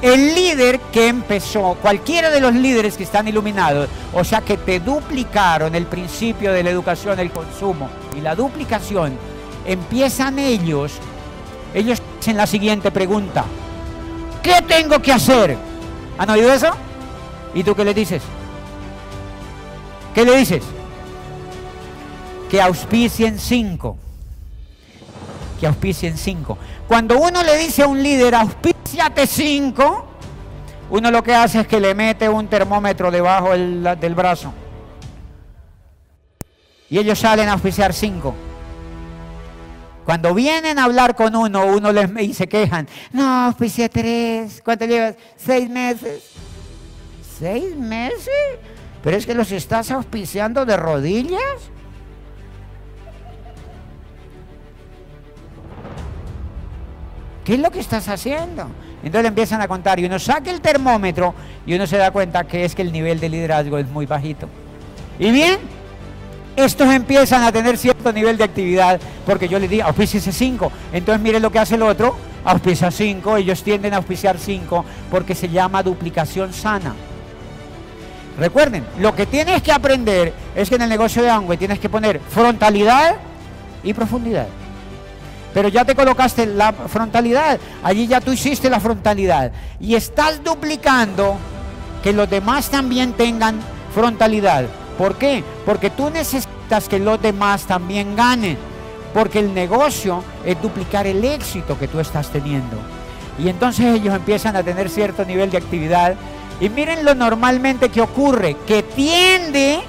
El 0.00 0.34
líder 0.34 0.78
que 0.92 1.08
empezó, 1.08 1.76
cualquiera 1.82 2.30
de 2.30 2.40
los 2.40 2.54
líderes 2.54 2.96
que 2.96 3.02
están 3.02 3.26
iluminados, 3.26 3.88
o 4.12 4.22
sea 4.22 4.40
que 4.42 4.56
te 4.56 4.78
duplicaron 4.78 5.74
el 5.74 5.86
principio 5.86 6.52
de 6.52 6.62
la 6.62 6.70
educación, 6.70 7.18
el 7.18 7.32
consumo 7.32 7.88
y 8.16 8.20
la 8.20 8.36
duplicación, 8.36 9.18
empiezan 9.66 10.38
ellos, 10.38 10.92
ellos 11.74 12.00
hacen 12.20 12.36
la 12.36 12.46
siguiente 12.46 12.92
pregunta. 12.92 13.44
¿Qué 14.40 14.62
tengo 14.68 15.02
que 15.02 15.12
hacer? 15.12 15.56
¿Han 16.16 16.30
oído 16.30 16.52
eso? 16.52 16.70
¿Y 17.52 17.64
tú 17.64 17.74
qué 17.74 17.84
le 17.84 17.92
dices? 17.92 18.22
¿Qué 20.14 20.24
le 20.24 20.36
dices? 20.36 20.62
Que 22.48 22.62
auspicien 22.62 23.38
cinco. 23.40 23.96
Que 25.58 25.66
auspicien 25.66 26.16
cinco. 26.16 26.56
Cuando 26.86 27.18
uno 27.18 27.42
le 27.42 27.58
dice 27.58 27.82
a 27.82 27.88
un 27.88 28.00
líder, 28.00 28.36
auspicia 28.36 28.77
7.5, 28.94 30.02
uno 30.90 31.10
lo 31.10 31.22
que 31.22 31.34
hace 31.34 31.60
es 31.60 31.66
que 31.66 31.80
le 31.80 31.94
mete 31.94 32.28
un 32.28 32.48
termómetro 32.48 33.10
debajo 33.10 33.50
del, 33.50 34.14
brazo. 34.14 34.52
Y 36.90 36.98
ellos 36.98 37.18
salen 37.18 37.48
a 37.48 37.54
oficiar 37.54 37.92
5. 37.92 38.34
Cuando 40.04 40.34
vienen 40.34 40.78
a 40.78 40.84
hablar 40.84 41.14
con 41.14 41.36
uno, 41.36 41.66
uno 41.66 41.92
les 41.92 42.08
y 42.40 42.46
quejan. 42.46 42.88
No, 43.12 43.50
oficié 43.50 43.90
3. 43.90 44.62
¿Cuánto 44.64 44.86
llevas? 44.86 45.16
Seis 45.36 45.68
meses. 45.68 46.22
¿Seis 47.38 47.76
meses? 47.76 48.58
¿Pero 49.02 49.16
es 49.16 49.26
que 49.26 49.34
los 49.34 49.52
estás 49.52 49.90
auspiciando 49.90 50.64
de 50.64 50.76
rodillas? 50.76 51.70
¿Qué 57.48 57.54
es 57.54 57.60
lo 57.60 57.70
que 57.70 57.80
estás 57.80 58.06
haciendo? 58.08 58.66
Entonces 59.02 59.22
le 59.22 59.28
empiezan 59.28 59.62
a 59.62 59.68
contar 59.68 59.98
y 59.98 60.04
uno 60.04 60.18
saca 60.18 60.50
el 60.50 60.60
termómetro 60.60 61.34
y 61.64 61.72
uno 61.72 61.86
se 61.86 61.96
da 61.96 62.10
cuenta 62.10 62.44
que 62.44 62.66
es 62.66 62.74
que 62.74 62.82
el 62.82 62.92
nivel 62.92 63.20
de 63.20 63.30
liderazgo 63.30 63.78
es 63.78 63.88
muy 63.88 64.04
bajito. 64.04 64.50
Y 65.18 65.30
bien, 65.30 65.58
estos 66.56 66.92
empiezan 66.92 67.42
a 67.44 67.50
tener 67.50 67.78
cierto 67.78 68.12
nivel 68.12 68.36
de 68.36 68.44
actividad 68.44 69.00
porque 69.24 69.48
yo 69.48 69.58
les 69.58 69.70
digo, 69.70 69.84
auspíciese 69.86 70.30
5. 70.30 70.70
Entonces 70.92 71.22
miren 71.22 71.40
lo 71.40 71.50
que 71.50 71.58
hace 71.58 71.76
el 71.76 71.82
otro, 71.84 72.16
auspicia 72.44 72.90
5, 72.90 73.38
ellos 73.38 73.62
tienden 73.62 73.94
a 73.94 73.96
auspiciar 73.96 74.36
5 74.36 74.84
porque 75.10 75.34
se 75.34 75.48
llama 75.48 75.82
duplicación 75.82 76.52
sana. 76.52 76.94
Recuerden, 78.38 78.84
lo 78.98 79.16
que 79.16 79.24
tienes 79.24 79.62
que 79.62 79.72
aprender 79.72 80.34
es 80.54 80.68
que 80.68 80.74
en 80.74 80.82
el 80.82 80.90
negocio 80.90 81.22
de 81.22 81.30
Amway 81.30 81.56
tienes 81.56 81.78
que 81.78 81.88
poner 81.88 82.20
frontalidad 82.20 83.16
y 83.82 83.94
profundidad. 83.94 84.48
Pero 85.54 85.68
ya 85.68 85.84
te 85.84 85.94
colocaste 85.94 86.46
la 86.46 86.72
frontalidad, 86.72 87.58
allí 87.82 88.06
ya 88.06 88.20
tú 88.20 88.32
hiciste 88.32 88.68
la 88.68 88.80
frontalidad 88.80 89.50
y 89.80 89.94
estás 89.94 90.44
duplicando 90.44 91.36
que 92.02 92.12
los 92.12 92.28
demás 92.28 92.68
también 92.68 93.12
tengan 93.12 93.58
frontalidad. 93.94 94.66
¿Por 94.96 95.16
qué? 95.16 95.42
Porque 95.64 95.90
tú 95.90 96.10
necesitas 96.10 96.88
que 96.88 96.98
los 96.98 97.20
demás 97.20 97.66
también 97.66 98.16
ganen. 98.16 98.58
Porque 99.14 99.38
el 99.38 99.54
negocio 99.54 100.22
es 100.44 100.60
duplicar 100.60 101.06
el 101.06 101.24
éxito 101.24 101.78
que 101.78 101.88
tú 101.88 101.98
estás 101.98 102.28
teniendo. 102.28 102.76
Y 103.38 103.48
entonces 103.48 103.86
ellos 103.94 104.14
empiezan 104.14 104.56
a 104.56 104.62
tener 104.62 104.90
cierto 104.90 105.24
nivel 105.24 105.50
de 105.50 105.56
actividad. 105.56 106.14
Y 106.60 106.68
miren 106.68 107.04
lo 107.04 107.14
normalmente 107.14 107.88
que 107.88 108.00
ocurre, 108.00 108.56
que 108.66 108.82
tiende 108.82 109.80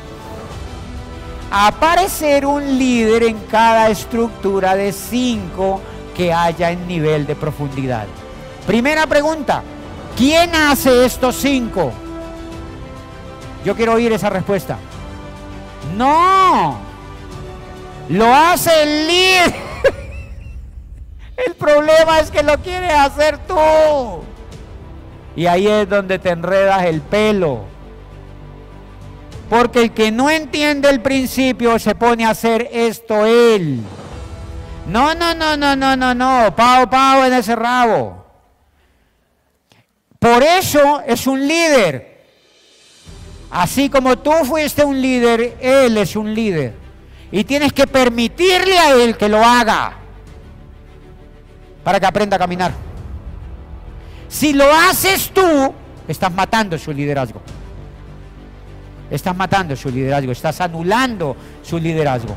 aparecer 1.51 2.45
un 2.45 2.77
líder 2.77 3.23
en 3.23 3.39
cada 3.45 3.89
estructura 3.89 4.75
de 4.75 4.91
cinco 4.91 5.81
que 6.15 6.33
haya 6.33 6.71
en 6.71 6.87
nivel 6.87 7.25
de 7.25 7.35
profundidad. 7.35 8.05
Primera 8.67 9.07
pregunta, 9.07 9.63
¿quién 10.17 10.53
hace 10.53 11.05
estos 11.05 11.35
cinco? 11.35 11.91
Yo 13.65 13.75
quiero 13.75 13.93
oír 13.93 14.11
esa 14.11 14.29
respuesta. 14.29 14.77
No, 15.97 16.77
lo 18.09 18.33
hace 18.33 18.83
el 18.83 19.07
líder. 19.07 19.55
El 21.45 21.55
problema 21.55 22.19
es 22.19 22.31
que 22.31 22.43
lo 22.43 22.57
quieres 22.57 22.93
hacer 22.93 23.37
tú. 23.47 23.55
Y 25.35 25.45
ahí 25.45 25.67
es 25.67 25.87
donde 25.87 26.19
te 26.19 26.31
enredas 26.31 26.83
el 26.83 26.99
pelo. 26.99 27.63
Porque 29.49 29.81
el 29.81 29.91
que 29.91 30.11
no 30.11 30.29
entiende 30.29 30.89
el 30.89 31.01
principio 31.01 31.79
se 31.79 31.95
pone 31.95 32.25
a 32.25 32.31
hacer 32.31 32.69
esto 32.71 33.25
él. 33.25 33.81
No, 34.87 35.13
no, 35.13 35.33
no, 35.33 35.57
no, 35.57 35.75
no, 35.75 35.95
no, 35.95 36.13
no. 36.13 36.55
Pau, 36.55 36.89
pau 36.89 37.23
en 37.23 37.33
ese 37.33 37.55
rabo. 37.55 38.25
Por 40.19 40.43
eso 40.43 41.01
es 41.07 41.25
un 41.27 41.47
líder. 41.47 42.09
Así 43.51 43.89
como 43.89 44.17
tú 44.17 44.31
fuiste 44.43 44.83
un 44.83 45.01
líder, 45.01 45.57
Él 45.59 45.97
es 45.97 46.15
un 46.15 46.33
líder. 46.33 46.73
Y 47.31 47.43
tienes 47.43 47.73
que 47.73 47.87
permitirle 47.87 48.77
a 48.77 48.93
Él 48.93 49.17
que 49.17 49.29
lo 49.29 49.43
haga 49.43 49.93
para 51.83 51.99
que 51.99 52.05
aprenda 52.05 52.35
a 52.35 52.39
caminar. 52.39 52.73
Si 54.27 54.53
lo 54.53 54.71
haces 54.71 55.31
tú, 55.31 55.73
estás 56.07 56.31
matando 56.31 56.77
su 56.77 56.91
liderazgo. 56.91 57.41
Estás 59.09 59.35
matando 59.35 59.75
su 59.75 59.89
liderazgo, 59.89 60.31
estás 60.31 60.61
anulando 60.61 61.35
su 61.63 61.79
liderazgo. 61.79 62.35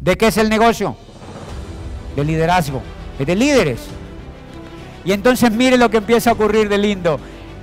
¿De 0.00 0.16
qué 0.16 0.28
es 0.28 0.36
el 0.36 0.48
negocio? 0.48 0.96
De 2.16 2.24
liderazgo, 2.24 2.80
es 3.18 3.26
de 3.26 3.36
líderes. 3.36 3.80
Y 5.04 5.12
entonces 5.12 5.50
mire 5.50 5.76
lo 5.76 5.90
que 5.90 5.98
empieza 5.98 6.30
a 6.30 6.32
ocurrir 6.34 6.68
de 6.68 6.78
lindo. 6.78 7.18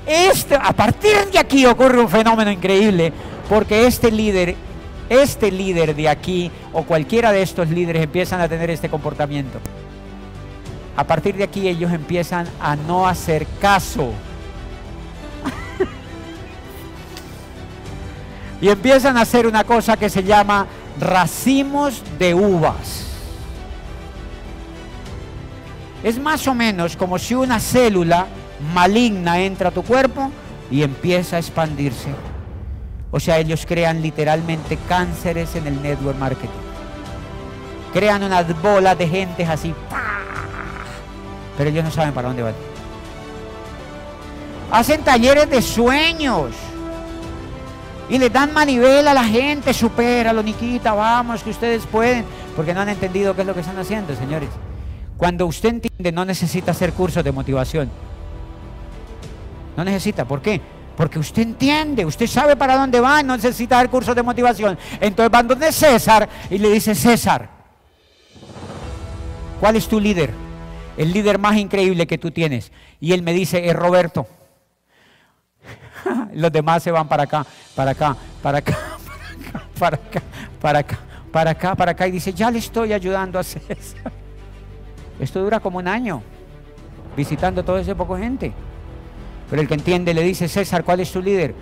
Este, 0.05 0.55
a 0.55 0.74
partir 0.74 1.29
de 1.31 1.39
aquí 1.39 1.65
ocurre 1.65 2.00
un 2.00 2.10
fenómeno 2.10 2.51
increíble, 2.51 3.12
porque 3.50 3.88
este 3.88 4.12
líder, 4.12 4.55
este 5.10 5.51
líder 5.51 5.96
de 5.96 6.10
aquí, 6.10 6.51
o 6.74 6.84
cualquiera 6.84 7.31
de 7.31 7.41
estos 7.41 7.69
líderes 7.69 8.03
empiezan 8.03 8.41
a 8.41 8.48
tener 8.48 8.69
este 8.69 8.89
comportamiento. 8.89 9.60
A 10.96 11.03
partir 11.03 11.36
de 11.36 11.43
aquí 11.43 11.67
ellos 11.67 11.91
empiezan 11.91 12.48
a 12.60 12.75
no 12.75 13.07
hacer 13.07 13.46
caso. 13.62 14.12
Y 18.61 18.69
empiezan 18.69 19.17
a 19.17 19.21
hacer 19.21 19.45
una 19.45 19.63
cosa 19.63 19.97
que 19.97 20.09
se 20.09 20.23
llama 20.23 20.67
racimos 20.99 22.01
de 22.17 22.33
uvas. 22.33 23.05
Es 26.03 26.19
más 26.19 26.47
o 26.47 26.53
menos 26.53 26.95
como 26.95 27.19
si 27.19 27.35
una 27.35 27.59
célula 27.59 28.27
maligna 28.73 29.39
entra 29.39 29.69
a 29.69 29.71
tu 29.71 29.83
cuerpo 29.83 30.31
y 30.71 30.83
empieza 30.83 31.35
a 31.35 31.39
expandirse. 31.39 32.09
O 33.11 33.19
sea, 33.19 33.39
ellos 33.39 33.65
crean 33.65 34.01
literalmente 34.01 34.77
cánceres 34.87 35.55
en 35.55 35.67
el 35.67 35.81
network 35.81 36.17
marketing. 36.17 36.49
Crean 37.93 38.23
unas 38.23 38.61
bolas 38.61 38.97
de 38.97 39.07
gente 39.07 39.45
así, 39.45 39.73
pero 41.57 41.69
ellos 41.69 41.83
no 41.83 41.91
saben 41.91 42.13
para 42.13 42.27
dónde 42.27 42.43
van. 42.43 42.53
Hacen 44.71 45.01
talleres 45.03 45.49
de 45.49 45.61
sueños 45.61 46.51
y 48.09 48.17
les 48.17 48.31
dan 48.31 48.53
manivela 48.53 49.11
a 49.11 49.13
la 49.13 49.23
gente, 49.23 49.71
lo 50.33 50.43
Niquita, 50.43 50.93
vamos, 50.93 51.43
que 51.43 51.49
ustedes 51.49 51.85
pueden, 51.85 52.25
porque 52.55 52.73
no 52.73 52.81
han 52.81 52.89
entendido 52.89 53.35
qué 53.35 53.41
es 53.41 53.47
lo 53.47 53.53
que 53.53 53.59
están 53.59 53.77
haciendo, 53.77 54.15
señores. 54.15 54.49
Cuando 55.17 55.45
usted 55.45 55.69
entiende, 55.69 56.11
no 56.11 56.23
necesita 56.23 56.71
hacer 56.71 56.93
cursos 56.93 57.23
de 57.23 57.31
motivación. 57.31 57.89
No 59.75 59.83
necesita, 59.83 60.25
¿por 60.25 60.41
qué? 60.41 60.61
Porque 60.95 61.19
usted 61.19 61.41
entiende, 61.41 62.05
usted 62.05 62.27
sabe 62.27 62.55
para 62.55 62.75
dónde 62.75 62.99
va, 62.99 63.21
no 63.23 63.35
necesita 63.35 63.75
dar 63.75 63.89
cursos 63.89 64.15
de 64.15 64.23
motivación. 64.23 64.77
Entonces 65.01 65.31
van 65.31 65.47
donde 65.47 65.71
César 65.71 66.27
y 66.49 66.57
le 66.57 66.69
dice, 66.69 66.95
César, 66.95 67.49
¿cuál 69.59 69.75
es 69.75 69.87
tu 69.87 69.99
líder? 69.99 70.31
El 70.97 71.13
líder 71.13 71.37
más 71.37 71.57
increíble 71.57 72.07
que 72.07 72.17
tú 72.17 72.31
tienes. 72.31 72.71
Y 72.99 73.11
él 73.11 73.21
me 73.21 73.33
dice, 73.33 73.69
es 73.69 73.75
Roberto. 73.75 74.27
Los 76.33 76.51
demás 76.51 76.83
se 76.83 76.91
van 76.91 77.07
para 77.07 77.23
acá, 77.23 77.45
para 77.75 77.91
acá, 77.91 78.15
para 78.41 78.57
acá, 78.59 78.77
para 79.79 79.97
acá, 79.97 80.21
para 80.61 80.79
acá, 80.79 80.97
para 81.31 81.51
acá, 81.51 81.75
para 81.75 81.91
acá. 81.91 82.07
Y 82.07 82.11
dice, 82.11 82.33
ya 82.33 82.51
le 82.51 82.59
estoy 82.59 82.93
ayudando 82.93 83.39
a 83.39 83.43
César. 83.43 84.11
Esto 85.19 85.41
dura 85.41 85.59
como 85.59 85.79
un 85.79 85.87
año, 85.87 86.21
visitando 87.15 87.63
todo 87.63 87.77
ese 87.77 87.95
poco 87.95 88.17
gente. 88.17 88.53
Pero 89.49 89.61
el 89.61 89.67
que 89.67 89.73
entiende 89.75 90.13
le 90.13 90.23
dice, 90.23 90.47
César, 90.47 90.83
¿cuál 90.83 90.99
es 90.99 91.11
tu 91.11 91.21
líder? 91.21 91.55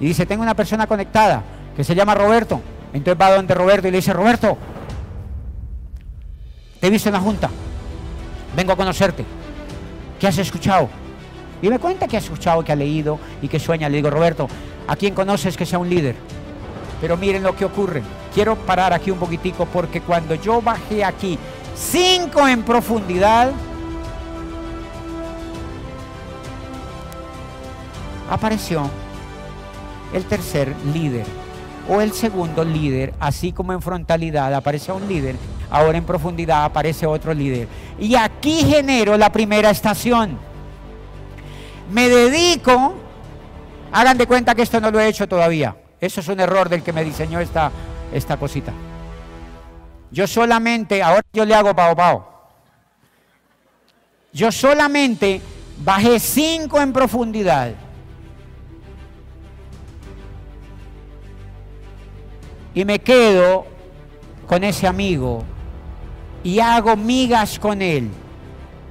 Y 0.00 0.06
dice, 0.06 0.26
tengo 0.26 0.42
una 0.42 0.54
persona 0.54 0.86
conectada 0.86 1.42
que 1.76 1.84
se 1.84 1.94
llama 1.94 2.14
Roberto. 2.14 2.60
Entonces 2.92 3.20
va 3.20 3.34
donde 3.34 3.54
Roberto 3.54 3.88
y 3.88 3.90
le 3.90 3.98
dice, 3.98 4.12
Roberto, 4.12 4.56
te 6.80 6.86
he 6.86 6.90
visto 6.90 7.08
en 7.08 7.12
la 7.14 7.20
junta, 7.20 7.50
vengo 8.56 8.72
a 8.72 8.76
conocerte. 8.76 9.24
¿Qué 10.18 10.26
has 10.26 10.38
escuchado? 10.38 10.88
Y 11.60 11.68
me 11.68 11.78
cuenta 11.78 12.06
que 12.06 12.16
ha 12.16 12.20
escuchado, 12.20 12.64
que 12.64 12.72
ha 12.72 12.76
leído 12.76 13.18
y 13.42 13.48
que 13.48 13.58
sueña. 13.58 13.88
Le 13.88 13.96
digo, 13.96 14.10
Roberto, 14.10 14.48
¿a 14.86 14.96
quién 14.96 15.14
conoces 15.14 15.56
que 15.56 15.66
sea 15.66 15.78
un 15.78 15.88
líder? 15.88 16.14
Pero 17.00 17.16
miren 17.16 17.42
lo 17.42 17.56
que 17.56 17.64
ocurre. 17.64 18.02
Quiero 18.34 18.56
parar 18.56 18.92
aquí 18.92 19.10
un 19.10 19.18
poquitico 19.18 19.66
porque 19.66 20.00
cuando 20.00 20.34
yo 20.34 20.62
bajé 20.62 21.04
aquí, 21.04 21.38
cinco 21.74 22.46
en 22.46 22.62
profundidad, 22.62 23.52
apareció 28.30 28.88
el 30.12 30.24
tercer 30.24 30.74
líder 30.92 31.26
o 31.88 32.00
el 32.00 32.12
segundo 32.12 32.64
líder, 32.64 33.14
así 33.18 33.52
como 33.52 33.72
en 33.72 33.80
frontalidad 33.80 34.52
aparece 34.54 34.92
un 34.92 35.08
líder, 35.08 35.36
ahora 35.70 35.96
en 35.96 36.04
profundidad 36.04 36.64
aparece 36.64 37.06
otro 37.06 37.32
líder. 37.32 37.66
Y 37.98 38.14
aquí 38.14 38.62
genero 38.64 39.16
la 39.16 39.32
primera 39.32 39.70
estación 39.70 40.38
me 41.90 42.08
dedico, 42.08 42.94
hagan 43.92 44.18
de 44.18 44.26
cuenta 44.26 44.54
que 44.54 44.62
esto 44.62 44.80
no 44.80 44.90
lo 44.90 45.00
he 45.00 45.08
hecho 45.08 45.26
todavía. 45.26 45.76
Eso 46.00 46.20
es 46.20 46.28
un 46.28 46.40
error 46.40 46.68
del 46.68 46.82
que 46.82 46.92
me 46.92 47.04
diseñó 47.04 47.40
esta, 47.40 47.70
esta 48.12 48.36
cosita. 48.36 48.72
Yo 50.10 50.26
solamente, 50.26 51.02
ahora 51.02 51.22
yo 51.32 51.44
le 51.44 51.54
hago 51.54 51.74
pao 51.74 51.96
pao. 51.96 52.28
Yo 54.32 54.52
solamente 54.52 55.40
bajé 55.82 56.20
cinco 56.20 56.80
en 56.80 56.92
profundidad. 56.92 57.72
Y 62.74 62.84
me 62.84 63.00
quedo 63.00 63.66
con 64.46 64.62
ese 64.62 64.86
amigo 64.86 65.44
y 66.44 66.60
hago 66.60 66.96
migas 66.96 67.58
con 67.58 67.82
él 67.82 68.10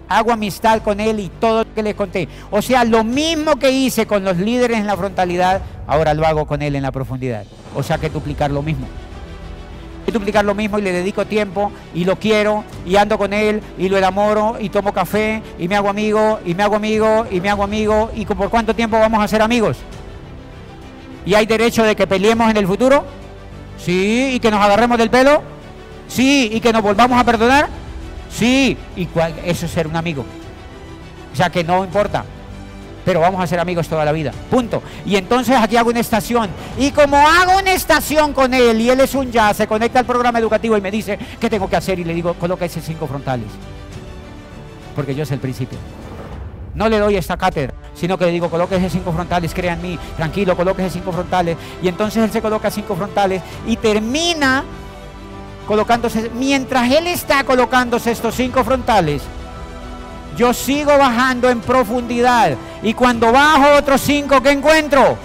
hago 0.09 0.31
amistad 0.31 0.81
con 0.81 0.99
él 0.99 1.19
y 1.19 1.29
todo 1.29 1.63
lo 1.63 1.73
que 1.73 1.83
le 1.83 1.95
conté. 1.95 2.27
O 2.51 2.61
sea, 2.61 2.83
lo 2.83 3.03
mismo 3.03 3.57
que 3.57 3.71
hice 3.71 4.05
con 4.05 4.23
los 4.23 4.37
líderes 4.37 4.77
en 4.77 4.87
la 4.87 4.97
frontalidad, 4.97 5.61
ahora 5.85 6.13
lo 6.13 6.25
hago 6.25 6.45
con 6.45 6.61
él 6.61 6.75
en 6.75 6.83
la 6.83 6.91
profundidad. 6.91 7.45
O 7.75 7.83
sea, 7.83 7.97
que 7.97 8.09
duplicar 8.09 8.51
lo 8.51 8.61
mismo. 8.61 8.87
Que 10.05 10.11
duplicar 10.11 10.45
lo 10.45 10.55
mismo 10.55 10.79
y 10.79 10.81
le 10.81 10.93
dedico 10.93 11.25
tiempo 11.25 11.71
y 11.93 12.05
lo 12.05 12.17
quiero 12.17 12.63
y 12.85 12.95
ando 12.95 13.17
con 13.17 13.33
él 13.33 13.61
y 13.77 13.89
lo 13.89 13.97
enamoro 13.97 14.55
y 14.59 14.69
tomo 14.69 14.93
café 14.93 15.43
y 15.59 15.67
me 15.67 15.75
hago 15.75 15.89
amigo 15.89 16.39
y 16.45 16.55
me 16.55 16.63
hago 16.63 16.77
amigo 16.77 17.25
y 17.29 17.41
me 17.41 17.49
hago 17.49 17.63
amigo 17.63 18.09
y 18.15 18.25
por 18.25 18.49
cuánto 18.49 18.73
tiempo 18.73 18.97
vamos 18.97 19.21
a 19.21 19.27
ser 19.27 19.41
amigos. 19.41 19.77
¿Y 21.25 21.33
hay 21.33 21.45
derecho 21.45 21.83
de 21.83 21.93
que 21.93 22.07
peleemos 22.07 22.49
en 22.49 22.55
el 22.55 22.65
futuro? 22.65 23.03
Sí, 23.77 24.31
y 24.33 24.39
que 24.39 24.49
nos 24.49 24.61
agarremos 24.61 24.97
del 24.97 25.09
pelo. 25.09 25.43
Sí, 26.07 26.49
y 26.53 26.61
que 26.61 26.71
nos 26.71 26.81
volvamos 26.81 27.19
a 27.19 27.25
perdonar. 27.25 27.67
Sí, 28.29 28.77
y 28.95 29.07
eso 29.45 29.65
es 29.65 29.71
ser 29.71 29.87
un 29.87 29.95
amigo. 29.95 30.25
O 31.33 31.35
sea 31.35 31.49
que 31.49 31.63
no 31.63 31.83
importa. 31.83 32.23
Pero 33.05 33.21
vamos 33.21 33.41
a 33.41 33.47
ser 33.47 33.57
amigos 33.59 33.87
toda 33.87 34.03
la 34.03 34.11
vida. 34.11 34.33
Punto. 34.49 34.83
Y 35.05 35.15
entonces 35.15 35.55
aquí 35.55 35.77
hago 35.77 35.91
una 35.91 36.01
estación. 36.01 36.49
Y 36.77 36.91
como 36.91 37.15
hago 37.15 37.57
una 37.57 37.71
estación 37.71 38.33
con 38.33 38.53
él 38.53 38.81
y 38.81 38.89
él 38.89 38.99
es 38.99 39.15
un 39.15 39.31
ya, 39.31 39.53
se 39.53 39.65
conecta 39.65 39.99
al 39.99 40.05
programa 40.05 40.39
educativo 40.39 40.75
y 40.77 40.81
me 40.81 40.91
dice 40.91 41.17
qué 41.39 41.49
tengo 41.49 41.69
que 41.69 41.77
hacer 41.77 41.99
y 41.99 42.03
le 42.03 42.13
digo, 42.13 42.33
coloca 42.33 42.65
ese 42.65 42.81
cinco 42.81 43.07
frontales. 43.07 43.47
Porque 44.93 45.15
yo 45.15 45.25
sé 45.25 45.35
el 45.35 45.39
principio. 45.39 45.77
No 46.75 46.89
le 46.89 46.99
doy 46.99 47.15
esta 47.15 47.37
cátedra, 47.37 47.73
sino 47.95 48.17
que 48.17 48.25
le 48.25 48.31
digo, 48.31 48.49
coloque 48.49 48.75
ese 48.75 48.89
cinco 48.89 49.13
frontales, 49.13 49.55
mí, 49.81 49.97
tranquilo, 50.17 50.57
coloque 50.57 50.85
ese 50.85 50.99
cinco 50.99 51.13
frontales. 51.13 51.55
Y 51.81 51.87
entonces 51.87 52.23
él 52.23 52.29
se 52.29 52.41
coloca 52.41 52.69
cinco 52.69 52.95
frontales 52.95 53.41
y 53.65 53.77
termina 53.77 54.65
colocándose, 55.67 56.31
mientras 56.33 56.91
él 56.91 57.07
está 57.07 57.43
colocándose 57.43 58.11
estos 58.11 58.33
cinco 58.33 58.63
frontales, 58.63 59.21
yo 60.37 60.53
sigo 60.53 60.97
bajando 60.97 61.49
en 61.49 61.59
profundidad. 61.59 62.55
Y 62.81 62.93
cuando 62.93 63.31
bajo 63.31 63.75
otros 63.77 64.01
cinco, 64.01 64.41
¿qué 64.41 64.51
encuentro? 64.51 65.17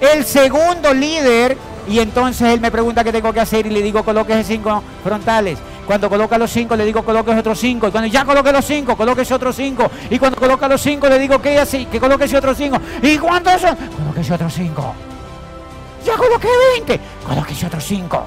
El 0.00 0.24
segundo 0.24 0.94
líder. 0.94 1.56
Y 1.88 2.00
entonces 2.00 2.48
él 2.52 2.60
me 2.60 2.70
pregunta 2.70 3.04
qué 3.04 3.12
tengo 3.12 3.32
que 3.32 3.40
hacer 3.40 3.64
y 3.66 3.70
le 3.70 3.80
digo 3.80 4.04
coloque 4.04 4.42
cinco 4.44 4.82
frontales. 5.04 5.58
Cuando 5.86 6.08
coloca 6.08 6.36
los 6.36 6.50
cinco, 6.50 6.74
le 6.74 6.84
digo 6.84 7.04
coloque 7.04 7.30
otros 7.30 7.58
cinco. 7.58 7.88
Y 7.88 7.90
cuando 7.92 8.08
ya 8.08 8.24
coloque 8.24 8.52
los 8.52 8.64
cinco, 8.64 8.96
coloque 8.96 9.22
otros 9.32 9.56
cinco. 9.56 9.90
Y 10.10 10.18
cuando 10.18 10.38
coloca 10.38 10.68
los 10.68 10.80
cinco, 10.80 11.08
le 11.08 11.18
digo 11.18 11.40
que 11.40 11.58
así, 11.58 11.86
que 11.86 12.00
coloque 12.00 12.24
otros 12.36 12.56
cinco. 12.56 12.78
¿Y 13.02 13.16
cuántos 13.18 13.60
son? 13.60 13.76
Coloque 13.76 14.32
otros 14.32 14.52
cinco. 14.52 14.94
Ya 16.04 16.16
coloqué 16.16 16.48
20. 16.74 17.00
Coloque 17.26 17.66
otros 17.66 17.84
cinco. 17.84 18.26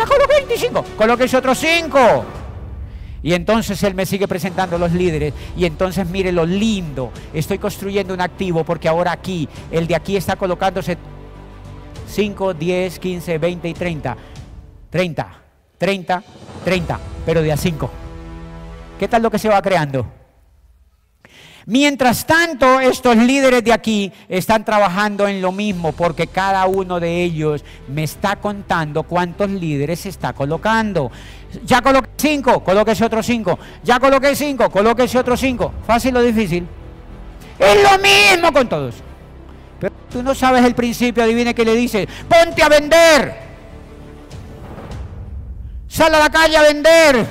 Ya 0.00 0.06
coloqué 0.06 0.34
25, 0.46 0.84
coloqué 0.96 1.36
otros 1.36 1.58
5. 1.58 2.24
Y 3.22 3.34
entonces 3.34 3.82
él 3.82 3.94
me 3.94 4.06
sigue 4.06 4.26
presentando 4.26 4.78
los 4.78 4.92
líderes. 4.92 5.34
Y 5.58 5.66
entonces 5.66 6.08
mire 6.08 6.32
lo 6.32 6.46
lindo. 6.46 7.12
Estoy 7.34 7.58
construyendo 7.58 8.14
un 8.14 8.22
activo 8.22 8.64
porque 8.64 8.88
ahora 8.88 9.12
aquí, 9.12 9.46
el 9.70 9.86
de 9.86 9.94
aquí 9.94 10.16
está 10.16 10.36
colocándose 10.36 10.96
5, 12.08 12.54
10, 12.54 12.98
15, 12.98 13.36
20 13.36 13.68
y 13.68 13.74
30. 13.74 14.16
30, 14.88 15.28
30, 15.76 16.22
30, 16.64 17.00
pero 17.26 17.42
de 17.42 17.52
a 17.52 17.58
5. 17.58 17.90
¿Qué 18.98 19.06
tal 19.06 19.20
lo 19.20 19.30
que 19.30 19.38
se 19.38 19.50
va 19.50 19.60
creando? 19.60 20.19
Mientras 21.66 22.26
tanto, 22.26 22.80
estos 22.80 23.16
líderes 23.16 23.62
de 23.62 23.72
aquí 23.72 24.12
están 24.28 24.64
trabajando 24.64 25.28
en 25.28 25.42
lo 25.42 25.52
mismo 25.52 25.92
porque 25.92 26.26
cada 26.26 26.64
uno 26.66 27.00
de 27.00 27.22
ellos 27.22 27.64
me 27.86 28.02
está 28.02 28.36
contando 28.36 29.02
cuántos 29.02 29.50
líderes 29.50 30.00
se 30.00 30.08
está 30.08 30.32
colocando. 30.32 31.10
Ya 31.64 31.82
coloqué 31.82 32.08
cinco, 32.16 32.64
colóquese 32.64 33.04
otros 33.04 33.26
cinco. 33.26 33.58
Ya 33.84 34.00
coloqué 34.00 34.34
cinco, 34.34 34.70
colóquese 34.70 35.18
otros 35.18 35.38
cinco. 35.38 35.72
¿Fácil 35.86 36.16
o 36.16 36.22
difícil? 36.22 36.66
Es 37.58 37.82
lo 37.82 37.98
mismo 37.98 38.52
con 38.52 38.68
todos. 38.68 38.94
Pero 39.78 39.94
tú 40.10 40.22
no 40.22 40.34
sabes 40.34 40.64
el 40.64 40.74
principio, 40.74 41.22
adivine 41.22 41.54
que 41.54 41.64
le 41.64 41.74
dice, 41.74 42.08
ponte 42.28 42.62
a 42.62 42.68
vender. 42.68 43.50
Sal 45.88 46.14
a 46.14 46.18
la 46.18 46.30
calle 46.30 46.56
a 46.56 46.62
vender. 46.62 47.26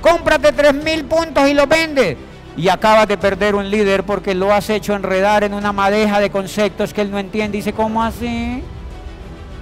Cómprate 0.00 0.52
tres 0.52 0.74
mil 0.74 1.04
puntos 1.04 1.48
y 1.48 1.54
los 1.54 1.68
vendes 1.68 2.29
y 2.60 2.68
acabas 2.68 3.08
de 3.08 3.16
perder 3.16 3.54
un 3.54 3.70
líder 3.70 4.04
porque 4.04 4.34
lo 4.34 4.52
has 4.52 4.68
hecho 4.68 4.94
enredar 4.94 5.44
en 5.44 5.54
una 5.54 5.72
madeja 5.72 6.20
de 6.20 6.28
conceptos 6.28 6.92
que 6.92 7.00
él 7.00 7.10
no 7.10 7.18
entiende. 7.18 7.56
Dice, 7.56 7.72
¿cómo 7.72 8.02
así? 8.02 8.62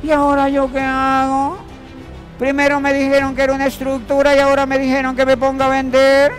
¿Y 0.02 0.10
ahora 0.10 0.48
yo 0.48 0.68
qué 0.72 0.80
hago? 0.80 1.58
Primero 2.40 2.80
me 2.80 2.92
dijeron 2.92 3.36
que 3.36 3.42
era 3.42 3.52
una 3.52 3.66
estructura 3.66 4.34
y 4.34 4.40
ahora 4.40 4.66
me 4.66 4.80
dijeron 4.80 5.14
que 5.14 5.24
me 5.24 5.36
ponga 5.36 5.66
a 5.66 5.68
vender. 5.68 6.32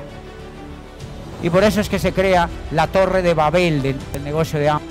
Y 1.41 1.49
por 1.49 1.63
eso 1.63 1.79
es 1.79 1.87
que 1.87 1.97
se 1.97 2.11
crea 2.11 2.49
la 2.71 2.87
torre 2.87 3.21
de 3.21 3.33
Babel 3.33 3.81
del, 3.81 3.97
negocio 4.21 4.59
de 4.59 4.67
Amazon. 4.67 4.89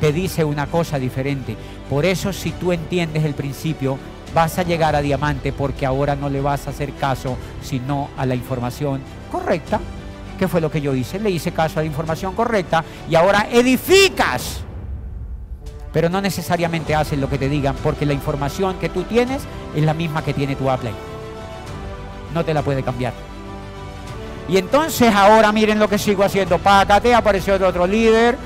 Te 0.00 0.12
dice 0.12 0.42
una 0.42 0.66
cosa 0.66 0.98
diferente. 0.98 1.56
Por 1.88 2.04
eso 2.04 2.32
si 2.32 2.50
tú 2.50 2.72
entiendes 2.72 3.24
el 3.24 3.34
principio, 3.34 3.96
vas 4.34 4.58
a 4.58 4.64
llegar 4.64 4.96
a 4.96 5.02
diamante 5.02 5.52
porque 5.52 5.86
ahora 5.86 6.16
no 6.16 6.28
le 6.28 6.40
vas 6.40 6.66
a 6.66 6.70
hacer 6.70 6.92
caso 6.94 7.38
sino 7.62 8.10
a 8.16 8.26
la 8.26 8.34
información 8.34 9.00
correcta. 9.30 9.78
¿Qué 10.36 10.48
fue 10.48 10.60
lo 10.60 10.70
que 10.70 10.80
yo 10.80 10.94
hice? 10.94 11.18
Le 11.18 11.30
hice 11.30 11.52
caso 11.52 11.80
a 11.80 11.82
la 11.82 11.86
información 11.86 12.34
correcta 12.34 12.84
y 13.08 13.14
ahora 13.14 13.48
edificas. 13.50 14.60
Pero 15.92 16.08
no 16.10 16.20
necesariamente 16.20 16.94
haces 16.94 17.18
lo 17.18 17.28
que 17.30 17.38
te 17.38 17.48
digan, 17.48 17.74
porque 17.82 18.04
la 18.04 18.12
información 18.12 18.76
que 18.78 18.88
tú 18.88 19.04
tienes 19.04 19.42
es 19.74 19.82
la 19.82 19.94
misma 19.94 20.22
que 20.22 20.34
tiene 20.34 20.54
tu 20.54 20.68
Apple. 20.70 20.92
No 22.34 22.44
te 22.44 22.52
la 22.52 22.62
puede 22.62 22.82
cambiar. 22.82 23.14
Y 24.48 24.58
entonces 24.58 25.12
ahora 25.14 25.52
miren 25.52 25.78
lo 25.78 25.88
que 25.88 25.98
sigo 25.98 26.22
haciendo. 26.22 26.58
Pácate, 26.58 27.14
apareció 27.14 27.54
el 27.54 27.64
otro 27.64 27.86
líder, 27.86 28.36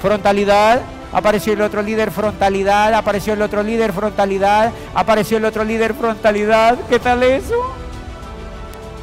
frontalidad, 0.00 0.82
apareció 1.12 1.54
el 1.54 1.62
otro 1.62 1.82
líder, 1.82 2.10
frontalidad, 2.10 2.92
apareció 2.94 3.32
el 3.32 3.42
otro 3.42 3.62
líder, 3.62 3.92
frontalidad, 3.92 4.72
apareció 4.94 5.38
el 5.38 5.44
otro 5.44 5.64
líder, 5.64 5.94
frontalidad. 5.94 6.78
¿Qué 6.88 6.98
tal 6.98 7.22
eso? 7.22 7.81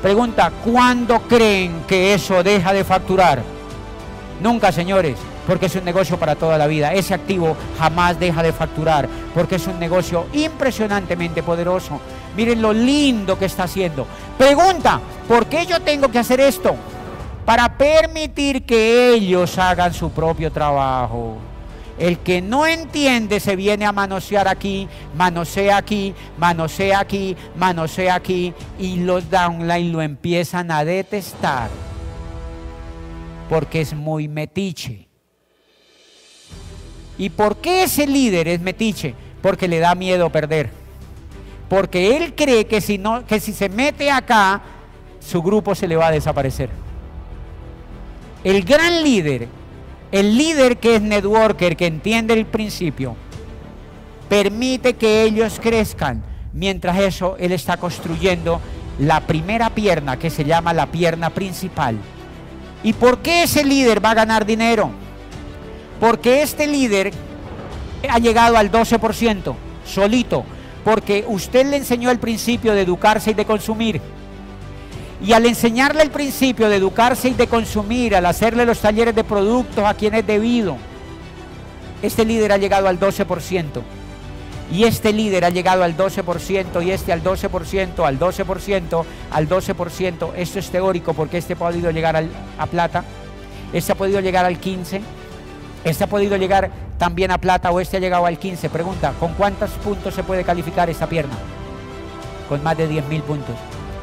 Pregunta, 0.02 0.52
¿cuándo 0.64 1.20
creen 1.22 1.84
que 1.88 2.14
eso 2.14 2.42
deja 2.44 2.74
de 2.74 2.84
facturar? 2.84 3.42
Nunca, 4.42 4.72
señores, 4.72 5.18
porque 5.46 5.66
es 5.66 5.76
un 5.76 5.84
negocio 5.84 6.18
para 6.18 6.36
toda 6.36 6.58
la 6.58 6.68
vida. 6.68 6.94
Ese 6.94 7.14
activo 7.14 7.58
jamás 7.78 8.20
deja 8.20 8.42
de 8.42 8.54
facturar, 8.54 9.10
porque 9.34 9.56
es 9.56 9.68
un 9.68 9.80
negocio 9.80 10.28
impresionantemente 10.34 11.44
poderoso. 11.44 12.00
Miren 12.38 12.62
lo 12.62 12.72
lindo 12.72 13.38
que 13.38 13.46
está 13.46 13.64
haciendo. 13.64 14.08
Pregunta, 14.38 15.02
¿por 15.28 15.48
qué 15.48 15.66
yo 15.66 15.82
tengo 15.82 16.10
que 16.10 16.20
hacer 16.20 16.40
esto? 16.40 16.76
para 17.50 17.68
permitir 17.68 18.64
que 18.64 19.12
ellos 19.12 19.58
hagan 19.58 19.92
su 19.92 20.12
propio 20.12 20.52
trabajo. 20.52 21.38
El 22.00 22.20
que 22.20 22.42
no 22.42 22.66
entiende 22.66 23.42
se 23.42 23.58
viene 23.58 23.86
a 23.86 23.92
manosear 23.92 24.48
aquí, 24.48 24.88
manosea 25.18 25.78
aquí, 25.78 26.16
manosea 26.38 27.00
aquí, 27.00 27.36
manosea 27.58 28.16
aquí 28.16 28.54
y 28.80 28.98
los 28.98 29.30
downline 29.30 29.92
lo 29.92 30.02
empiezan 30.02 30.72
a 30.72 30.86
detestar 30.86 31.70
porque 33.50 33.82
es 33.82 33.94
muy 33.94 34.28
metiche. 34.28 35.08
¿Y 37.18 37.32
por 37.32 37.58
qué 37.58 37.84
ese 37.84 38.08
líder 38.08 38.48
es 38.48 38.62
metiche? 38.62 39.16
Porque 39.42 39.68
le 39.68 39.80
da 39.80 39.94
miedo 39.96 40.30
perder. 40.30 40.70
Porque 41.68 42.16
él 42.16 42.34
cree 42.34 42.66
que 42.66 42.80
si, 42.80 42.98
no, 42.98 43.26
que 43.26 43.40
si 43.40 43.52
se 43.52 43.68
mete 43.68 44.10
acá, 44.10 44.62
su 45.20 45.42
grupo 45.42 45.76
se 45.76 45.88
le 45.88 45.98
va 45.98 46.08
a 46.08 46.12
desaparecer. 46.12 46.70
El 48.44 48.64
gran 48.64 49.04
líder, 49.04 49.50
el 50.12 50.38
líder 50.38 50.78
que 50.78 50.96
es 50.96 51.02
networker, 51.02 51.78
que 51.78 51.88
entiende 51.88 52.34
el 52.34 52.46
principio, 52.46 53.16
permite 54.28 54.96
que 54.96 55.24
ellos 55.24 55.60
crezcan. 55.62 56.24
Mientras 56.54 56.98
eso, 56.98 57.36
él 57.40 57.52
está 57.52 57.78
construyendo 57.78 58.60
la 58.98 59.22
primera 59.22 59.70
pierna 59.70 60.18
que 60.18 60.30
se 60.30 60.44
llama 60.44 60.74
la 60.74 60.88
pierna 60.88 61.30
principal. 61.30 61.98
¿Y 62.84 62.94
por 62.94 63.20
qué 63.20 63.44
ese 63.44 63.64
líder 63.64 64.04
va 64.04 64.12
a 64.12 64.16
ganar 64.16 64.46
dinero? 64.46 64.90
Porque 66.00 66.42
este 66.42 66.66
líder 66.66 67.12
ha 68.10 68.20
llegado 68.20 68.58
al 68.58 68.72
12% 68.72 69.56
solito, 69.86 70.46
porque 70.84 71.26
usted 71.28 71.66
le 71.66 71.78
enseñó 71.78 72.10
el 72.10 72.20
principio 72.20 72.74
de 72.74 72.82
educarse 72.82 73.32
y 73.32 73.34
de 73.34 73.46
consumir. 73.46 74.02
Y 75.22 75.34
al 75.34 75.46
enseñarle 75.46 76.04
el 76.04 76.12
principio 76.12 76.70
de 76.70 76.78
educarse 76.78 77.30
y 77.30 77.34
de 77.34 77.48
consumir, 77.48 78.16
al 78.16 78.26
hacerle 78.26 78.66
los 78.66 78.80
talleres 78.80 79.14
de 79.14 79.24
productos 79.24 79.84
a 79.84 79.94
quien 79.94 80.16
es 80.16 80.26
debido, 80.26 80.78
este 82.02 82.24
líder 82.24 82.54
ha 82.54 82.58
llegado 82.58 82.88
al 82.88 83.00
12%. 83.00 83.82
Y 84.72 84.84
este 84.84 85.12
líder 85.12 85.46
ha 85.46 85.50
llegado 85.50 85.84
al 85.84 85.98
12% 85.98 86.86
y 86.86 86.92
este 86.92 87.12
al 87.12 87.24
12%, 87.24 88.06
al 88.06 88.20
12%, 88.20 89.06
al 89.32 89.50
12%. 89.50 90.32
Esto 90.38 90.60
es 90.60 90.70
teórico 90.70 91.14
porque 91.14 91.40
este 91.40 91.54
ha 91.54 91.58
podido 91.58 91.92
llegar 91.92 92.24
a 92.58 92.66
plata, 92.68 93.04
este 93.74 93.92
ha 93.92 93.96
podido 93.96 94.22
llegar 94.22 94.46
al 94.46 94.62
15%, 94.62 95.02
este 95.84 96.04
ha 96.04 96.08
podido 96.08 96.38
llegar 96.38 96.70
también 96.98 97.32
a 97.32 97.40
plata 97.40 97.72
o 97.72 97.80
este 97.80 97.98
ha 97.98 98.00
llegado 98.00 98.26
al 98.28 98.40
15%. 98.40 98.70
Pregunta, 98.70 99.12
¿con 99.20 99.34
cuántos 99.34 99.72
puntos 99.72 100.14
se 100.14 100.24
puede 100.24 100.44
calificar 100.44 100.90
esta 100.90 101.10
pierna? 101.10 101.36
Con 102.48 102.62
más 102.62 102.78
de 102.78 102.90
10.000 102.90 103.22
puntos 103.24 103.56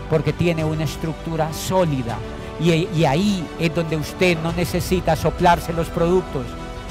porque 0.09 0.33
tiene 0.33 0.65
una 0.65 0.85
estructura 0.85 1.53
sólida. 1.53 2.17
Y, 2.59 3.05
ahí 3.05 3.47
es 3.59 3.75
donde 3.75 3.97
usted 3.97 4.39
no 4.43 4.53
necesita 4.53 5.15
soplarse 5.15 5.73
los 5.73 5.89
productos. 5.89 6.47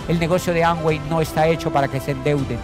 El 0.08 0.20
negocio 0.20 0.54
de 0.54 0.64
Amway 0.64 1.02
no 1.10 1.22
está 1.22 1.48
hecho 1.48 1.72
para 1.72 1.88
que 1.88 2.00
se 2.00 2.12
endeuden. 2.12 2.60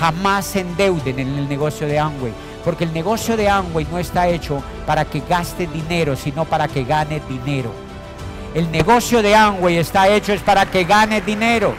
Jamás 0.00 0.46
se 0.46 0.60
endeuden 0.60 1.18
en 1.20 1.38
el 1.38 1.48
negocio 1.48 1.86
de 1.86 1.98
Amway. 1.98 2.32
Porque 2.64 2.84
el 2.84 2.92
negocio 2.92 3.36
de 3.36 3.48
Amway 3.48 3.86
no 3.90 3.98
está 3.98 4.26
hecho 4.28 4.62
para 4.84 5.04
que 5.04 5.22
gaste 5.28 5.68
dinero, 5.68 6.16
sino 6.16 6.44
para 6.44 6.66
que 6.66 6.82
gane 6.82 7.20
dinero. 7.28 7.70
El 8.54 8.70
negocio 8.72 9.22
de 9.22 9.34
Amway 9.36 9.76
está 9.76 10.08
hecho 10.08 10.32
es 10.32 10.40
para 10.40 10.66
que 10.66 10.82
gane 10.82 11.20
dinero. 11.20 11.74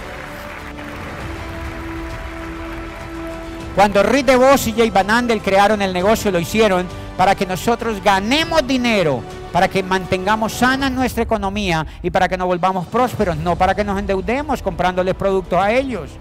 Cuando 3.75 4.01
Rick 4.01 4.25
DeVos 4.25 4.65
y 4.67 4.73
Jay 4.73 4.89
Van 4.89 5.11
Andel 5.11 5.41
crearon 5.41 5.81
el 5.81 5.93
negocio, 5.93 6.31
lo 6.31 6.39
hicieron 6.39 6.87
para 7.17 7.33
que 7.33 7.45
nosotros 7.45 8.01
ganemos 8.01 8.65
dinero, 8.65 9.21
para 9.51 9.67
que 9.67 9.81
mantengamos 9.81 10.53
sana 10.53 10.89
nuestra 10.89 11.23
economía 11.23 11.85
y 12.03 12.11
para 12.11 12.29
que 12.29 12.37
nos 12.37 12.47
volvamos 12.47 12.85
prósperos, 12.87 13.35
no 13.37 13.55
para 13.55 13.73
que 13.73 13.83
nos 13.83 13.97
endeudemos 13.97 14.61
comprándoles 14.61 15.15
productos 15.15 15.59
a 15.59 15.71
ellos. 15.71 16.11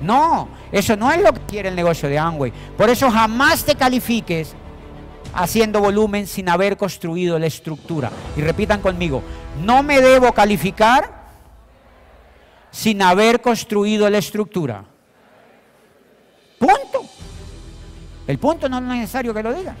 No, 0.00 0.48
eso 0.70 0.96
no 0.96 1.10
es 1.12 1.20
lo 1.20 1.32
que 1.32 1.40
quiere 1.40 1.68
el 1.68 1.76
negocio 1.76 2.08
de 2.08 2.18
Amway. 2.18 2.52
Por 2.76 2.88
eso 2.88 3.10
jamás 3.10 3.64
te 3.64 3.74
califiques 3.74 4.54
haciendo 5.34 5.80
volumen 5.80 6.26
sin 6.26 6.48
haber 6.48 6.76
construido 6.76 7.38
la 7.38 7.46
estructura. 7.46 8.10
Y 8.36 8.42
repitan 8.42 8.80
conmigo, 8.80 9.22
no 9.64 9.82
me 9.82 10.00
debo 10.00 10.32
calificar 10.32 11.22
sin 12.70 13.02
haber 13.02 13.40
construido 13.40 14.08
la 14.08 14.18
estructura. 14.18 14.84
Punto. 16.58 17.06
El 18.26 18.38
punto 18.38 18.68
no 18.68 18.78
es 18.78 18.82
necesario 18.84 19.34
que 19.34 19.42
lo 19.42 19.52
diga. 19.52 19.74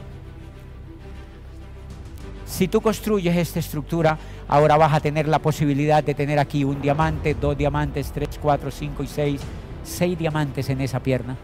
Si 2.52 2.68
tú 2.68 2.82
construyes 2.82 3.34
esta 3.34 3.60
estructura, 3.60 4.18
ahora 4.46 4.76
vas 4.76 4.92
a 4.92 5.00
tener 5.00 5.26
la 5.26 5.38
posibilidad 5.38 6.04
de 6.04 6.12
tener 6.12 6.38
aquí 6.38 6.64
un 6.64 6.82
diamante, 6.82 7.32
dos 7.32 7.56
diamantes, 7.56 8.12
tres, 8.12 8.28
cuatro, 8.40 8.70
cinco 8.70 9.02
y 9.02 9.06
seis, 9.06 9.40
seis 9.82 10.18
diamantes 10.18 10.68
en 10.68 10.82
esa 10.82 11.00
pierna. 11.00 11.34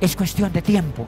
Es 0.00 0.16
cuestión 0.16 0.50
de 0.50 0.62
tiempo. 0.62 1.06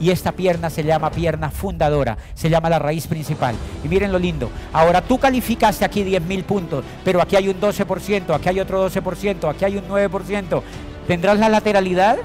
Y 0.00 0.10
esta 0.10 0.32
pierna 0.32 0.70
se 0.70 0.82
llama 0.82 1.10
pierna 1.10 1.50
fundadora, 1.50 2.16
se 2.32 2.48
llama 2.48 2.70
la 2.70 2.78
raíz 2.78 3.06
principal. 3.06 3.54
Y 3.84 3.88
miren 3.88 4.10
lo 4.10 4.18
lindo. 4.18 4.48
Ahora 4.72 5.02
tú 5.02 5.18
calificaste 5.18 5.84
aquí 5.84 6.04
10 6.04 6.22
mil 6.22 6.42
puntos, 6.44 6.86
pero 7.04 7.20
aquí 7.20 7.36
hay 7.36 7.48
un 7.50 7.60
12%, 7.60 8.34
aquí 8.34 8.48
hay 8.48 8.60
otro 8.60 8.88
12%, 8.88 9.50
aquí 9.50 9.66
hay 9.66 9.76
un 9.76 9.86
9%. 9.86 10.62
¿Tendrás 11.06 11.38
la 11.38 11.50
lateralidad? 11.50 12.16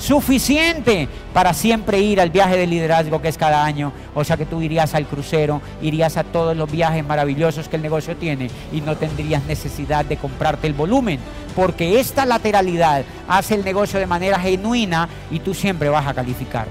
Suficiente 0.00 1.08
para 1.34 1.52
siempre 1.52 2.00
ir 2.00 2.20
al 2.20 2.30
viaje 2.30 2.56
de 2.56 2.66
liderazgo 2.66 3.20
que 3.20 3.28
es 3.28 3.36
cada 3.36 3.64
año. 3.64 3.92
O 4.14 4.24
sea 4.24 4.36
que 4.36 4.46
tú 4.46 4.62
irías 4.62 4.94
al 4.94 5.06
crucero, 5.06 5.60
irías 5.82 6.16
a 6.16 6.24
todos 6.24 6.56
los 6.56 6.70
viajes 6.70 7.06
maravillosos 7.06 7.68
que 7.68 7.76
el 7.76 7.82
negocio 7.82 8.16
tiene 8.16 8.50
y 8.72 8.80
no 8.80 8.96
tendrías 8.96 9.44
necesidad 9.44 10.04
de 10.04 10.16
comprarte 10.16 10.66
el 10.66 10.72
volumen, 10.72 11.20
porque 11.54 12.00
esta 12.00 12.24
lateralidad 12.24 13.04
hace 13.28 13.54
el 13.54 13.64
negocio 13.64 14.00
de 14.00 14.06
manera 14.06 14.40
genuina 14.40 15.08
y 15.30 15.40
tú 15.40 15.54
siempre 15.54 15.88
vas 15.90 16.06
a 16.06 16.14
calificar. 16.14 16.66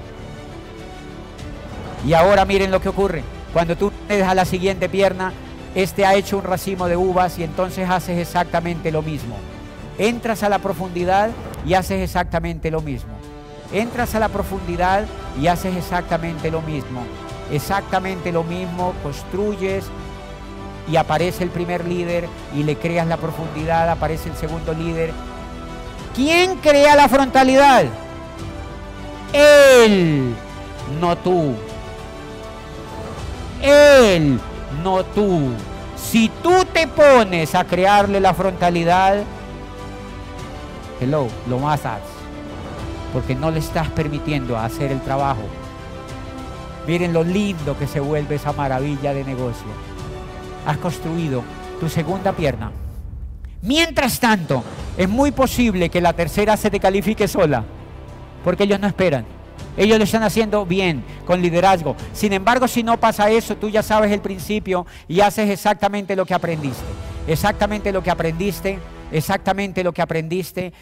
Y 2.06 2.12
ahora 2.14 2.44
miren 2.44 2.70
lo 2.70 2.80
que 2.80 2.88
ocurre. 2.88 3.22
Cuando 3.52 3.76
tú 3.76 3.92
te 4.08 4.22
a 4.22 4.34
la 4.34 4.44
siguiente 4.44 4.88
pierna, 4.88 5.32
este 5.74 6.04
ha 6.04 6.14
hecho 6.14 6.38
un 6.38 6.44
racimo 6.44 6.88
de 6.88 6.96
uvas 6.96 7.38
y 7.38 7.44
entonces 7.44 7.88
haces 7.88 8.18
exactamente 8.18 8.90
lo 8.90 9.02
mismo. 9.02 9.36
Entras 9.98 10.42
a 10.42 10.48
la 10.48 10.58
profundidad 10.58 11.30
y 11.66 11.74
haces 11.74 12.00
exactamente 12.00 12.70
lo 12.70 12.80
mismo. 12.80 13.19
Entras 13.72 14.14
a 14.14 14.20
la 14.20 14.28
profundidad 14.28 15.06
y 15.40 15.46
haces 15.46 15.76
exactamente 15.76 16.50
lo 16.50 16.60
mismo. 16.62 17.04
Exactamente 17.52 18.32
lo 18.32 18.44
mismo, 18.44 18.94
construyes 19.02 19.86
y 20.88 20.96
aparece 20.96 21.44
el 21.44 21.50
primer 21.50 21.84
líder 21.84 22.28
y 22.54 22.62
le 22.62 22.76
creas 22.76 23.06
la 23.06 23.16
profundidad, 23.16 23.88
aparece 23.88 24.28
el 24.28 24.36
segundo 24.36 24.72
líder. 24.72 25.12
¿Quién 26.14 26.56
crea 26.56 26.96
la 26.96 27.08
frontalidad? 27.08 27.84
Él, 29.32 30.34
no 31.00 31.16
tú. 31.16 31.54
Él, 33.62 34.40
no 34.82 35.04
tú. 35.04 35.50
Si 35.96 36.28
tú 36.42 36.64
te 36.72 36.88
pones 36.88 37.54
a 37.54 37.64
crearle 37.64 38.20
la 38.20 38.34
frontalidad, 38.34 39.22
hello, 41.00 41.28
lo 41.48 41.58
más 41.58 41.86
porque 43.12 43.34
no 43.34 43.50
le 43.50 43.58
estás 43.58 43.88
permitiendo 43.88 44.56
hacer 44.56 44.92
el 44.92 45.00
trabajo. 45.00 45.42
Miren 46.86 47.12
lo 47.12 47.22
lindo 47.22 47.78
que 47.78 47.86
se 47.86 48.00
vuelve 48.00 48.36
esa 48.36 48.52
maravilla 48.52 49.12
de 49.12 49.24
negocio. 49.24 49.68
Has 50.66 50.78
construido 50.78 51.42
tu 51.78 51.88
segunda 51.88 52.32
pierna. 52.32 52.72
Mientras 53.62 54.18
tanto, 54.18 54.64
es 54.96 55.08
muy 55.08 55.32
posible 55.32 55.90
que 55.90 56.00
la 56.00 56.12
tercera 56.12 56.56
se 56.56 56.70
te 56.70 56.80
califique 56.80 57.28
sola, 57.28 57.64
porque 58.42 58.64
ellos 58.64 58.80
no 58.80 58.86
esperan. 58.86 59.24
Ellos 59.76 59.98
lo 59.98 60.04
están 60.04 60.22
haciendo 60.22 60.66
bien, 60.66 61.04
con 61.26 61.40
liderazgo. 61.40 61.94
Sin 62.12 62.32
embargo, 62.32 62.66
si 62.66 62.82
no 62.82 62.98
pasa 62.98 63.30
eso, 63.30 63.56
tú 63.56 63.68
ya 63.68 63.82
sabes 63.82 64.10
el 64.12 64.20
principio 64.20 64.86
y 65.08 65.20
haces 65.20 65.48
exactamente 65.50 66.16
lo 66.16 66.26
que 66.26 66.34
aprendiste. 66.34 66.84
Exactamente 67.26 67.92
lo 67.92 68.02
que 68.02 68.10
aprendiste, 68.10 68.78
exactamente 69.12 69.84
lo 69.84 69.92
que 69.92 70.02
aprendiste 70.02 70.72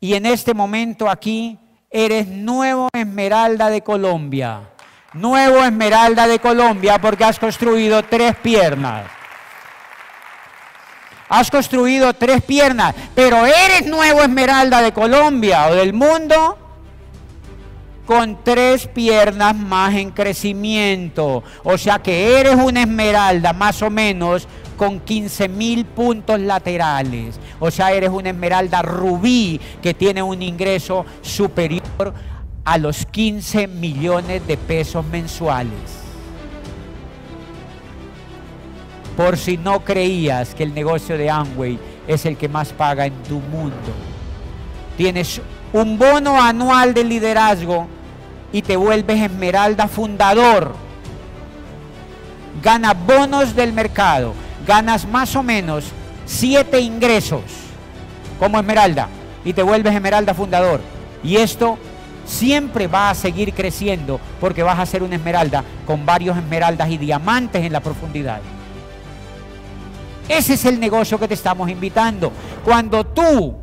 y 0.00 0.14
en 0.14 0.26
este 0.26 0.54
momento 0.54 1.08
aquí 1.08 1.58
eres 1.90 2.28
nuevo 2.28 2.88
Esmeralda 2.92 3.70
de 3.70 3.82
Colombia. 3.82 4.60
Nuevo 5.14 5.64
Esmeralda 5.64 6.26
de 6.26 6.38
Colombia 6.38 7.00
porque 7.00 7.24
has 7.24 7.38
construido 7.38 8.02
tres 8.02 8.36
piernas. 8.36 9.06
Has 11.28 11.50
construido 11.50 12.12
tres 12.14 12.42
piernas, 12.42 12.94
pero 13.14 13.46
eres 13.46 13.86
nuevo 13.86 14.20
Esmeralda 14.20 14.82
de 14.82 14.92
Colombia 14.92 15.68
o 15.68 15.74
del 15.74 15.92
mundo 15.92 16.58
con 18.04 18.44
tres 18.44 18.86
piernas 18.86 19.56
más 19.56 19.94
en 19.94 20.10
crecimiento. 20.12 21.42
O 21.64 21.76
sea 21.76 21.98
que 21.98 22.38
eres 22.38 22.54
una 22.54 22.82
Esmeralda 22.82 23.52
más 23.52 23.82
o 23.82 23.90
menos 23.90 24.46
con 24.76 25.00
15 25.00 25.48
mil 25.48 25.84
puntos 25.84 26.38
laterales. 26.40 27.40
O 27.58 27.70
sea, 27.70 27.92
eres 27.92 28.10
una 28.10 28.30
esmeralda 28.30 28.82
rubí 28.82 29.60
que 29.82 29.94
tiene 29.94 30.22
un 30.22 30.42
ingreso 30.42 31.04
superior 31.22 32.14
a 32.64 32.78
los 32.78 33.06
15 33.06 33.66
millones 33.68 34.46
de 34.46 34.56
pesos 34.56 35.04
mensuales. 35.06 36.06
por 39.16 39.38
si 39.38 39.56
no 39.56 39.80
creías 39.80 40.54
que 40.54 40.62
el 40.62 40.74
negocio 40.74 41.16
de 41.16 41.30
Amway 41.30 41.78
es 42.06 42.26
el 42.26 42.36
que 42.36 42.48
más 42.48 42.72
paga 42.72 43.06
en 43.06 43.14
tu 43.22 43.40
mundo. 43.40 43.74
Tienes 44.96 45.40
un 45.72 45.98
bono 45.98 46.40
anual 46.40 46.92
de 46.92 47.02
liderazgo 47.02 47.86
y 48.52 48.62
te 48.62 48.76
vuelves 48.76 49.22
esmeralda 49.22 49.88
fundador. 49.88 50.74
Ganas 52.62 52.94
bonos 53.06 53.56
del 53.56 53.72
mercado, 53.72 54.34
ganas 54.66 55.06
más 55.06 55.34
o 55.36 55.42
menos 55.42 55.84
siete 56.24 56.80
ingresos 56.80 57.42
como 58.38 58.58
esmeralda 58.58 59.08
y 59.44 59.52
te 59.52 59.62
vuelves 59.62 59.94
esmeralda 59.94 60.34
fundador. 60.34 60.80
Y 61.22 61.36
esto 61.36 61.78
siempre 62.26 62.88
va 62.88 63.10
a 63.10 63.14
seguir 63.14 63.54
creciendo 63.54 64.20
porque 64.40 64.62
vas 64.62 64.78
a 64.78 64.86
ser 64.86 65.02
una 65.02 65.16
esmeralda 65.16 65.64
con 65.86 66.04
varios 66.04 66.36
esmeraldas 66.36 66.90
y 66.90 66.98
diamantes 66.98 67.64
en 67.64 67.72
la 67.72 67.80
profundidad. 67.80 68.40
Ese 70.28 70.54
es 70.54 70.64
el 70.64 70.80
negocio 70.80 71.18
que 71.18 71.28
te 71.28 71.34
estamos 71.34 71.70
invitando. 71.70 72.32
Cuando 72.64 73.04
tú 73.04 73.54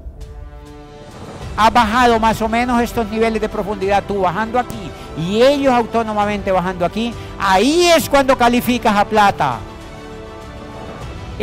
has 1.58 1.74
bajado 1.74 2.20
más 2.20 2.42
o 2.42 2.48
menos 2.48 2.82
estos 2.82 3.08
niveles 3.10 3.42
de 3.42 3.50
profundidad, 3.50 4.04
tú 4.08 4.22
bajando 4.22 4.58
aquí 4.58 4.89
y 5.18 5.42
ellos 5.42 5.74
autónomamente 5.74 6.52
bajando 6.52 6.86
aquí, 6.86 7.13
ahí 7.38 7.88
es 7.96 8.10
cuando 8.10 8.38
calificas 8.38 8.96
a 8.96 9.06
plata. 9.06 9.60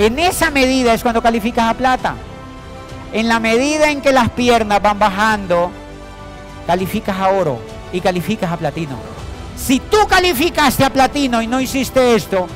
En 0.01 0.19
esa 0.19 0.51
medida 0.51 0.95
es 0.95 1.03
cuando 1.03 1.21
calificas 1.21 1.69
a 1.69 1.75
plata. 1.75 2.15
En 3.13 3.29
la 3.29 3.39
medida 3.39 3.91
en 3.91 4.01
que 4.01 4.15
las 4.15 4.31
piernas 4.31 4.81
van 4.81 4.99
bajando, 4.99 5.71
calificas 6.67 7.19
a 7.19 7.29
oro 7.29 7.59
y 7.93 8.01
calificas 8.01 8.51
a 8.51 8.57
platino. 8.57 8.97
Si 9.59 9.79
tú 9.79 9.99
calificaste 10.09 10.87
a 10.87 10.91
platino 10.91 11.43
y 11.43 11.47
no 11.47 11.61
hiciste 11.61 12.15
esto, 12.15 12.47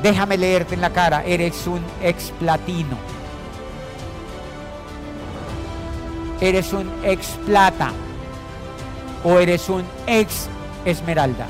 déjame 0.00 0.38
leerte 0.38 0.76
en 0.76 0.80
la 0.80 0.90
cara, 0.90 1.24
eres 1.24 1.66
un 1.66 1.82
ex 2.04 2.30
platino. 2.38 2.96
Eres 6.40 6.72
un 6.72 6.88
ex 7.02 7.30
plata 7.46 7.90
o 9.24 9.40
eres 9.40 9.68
un 9.68 9.82
ex 10.06 10.46
esmeralda. 10.84 11.48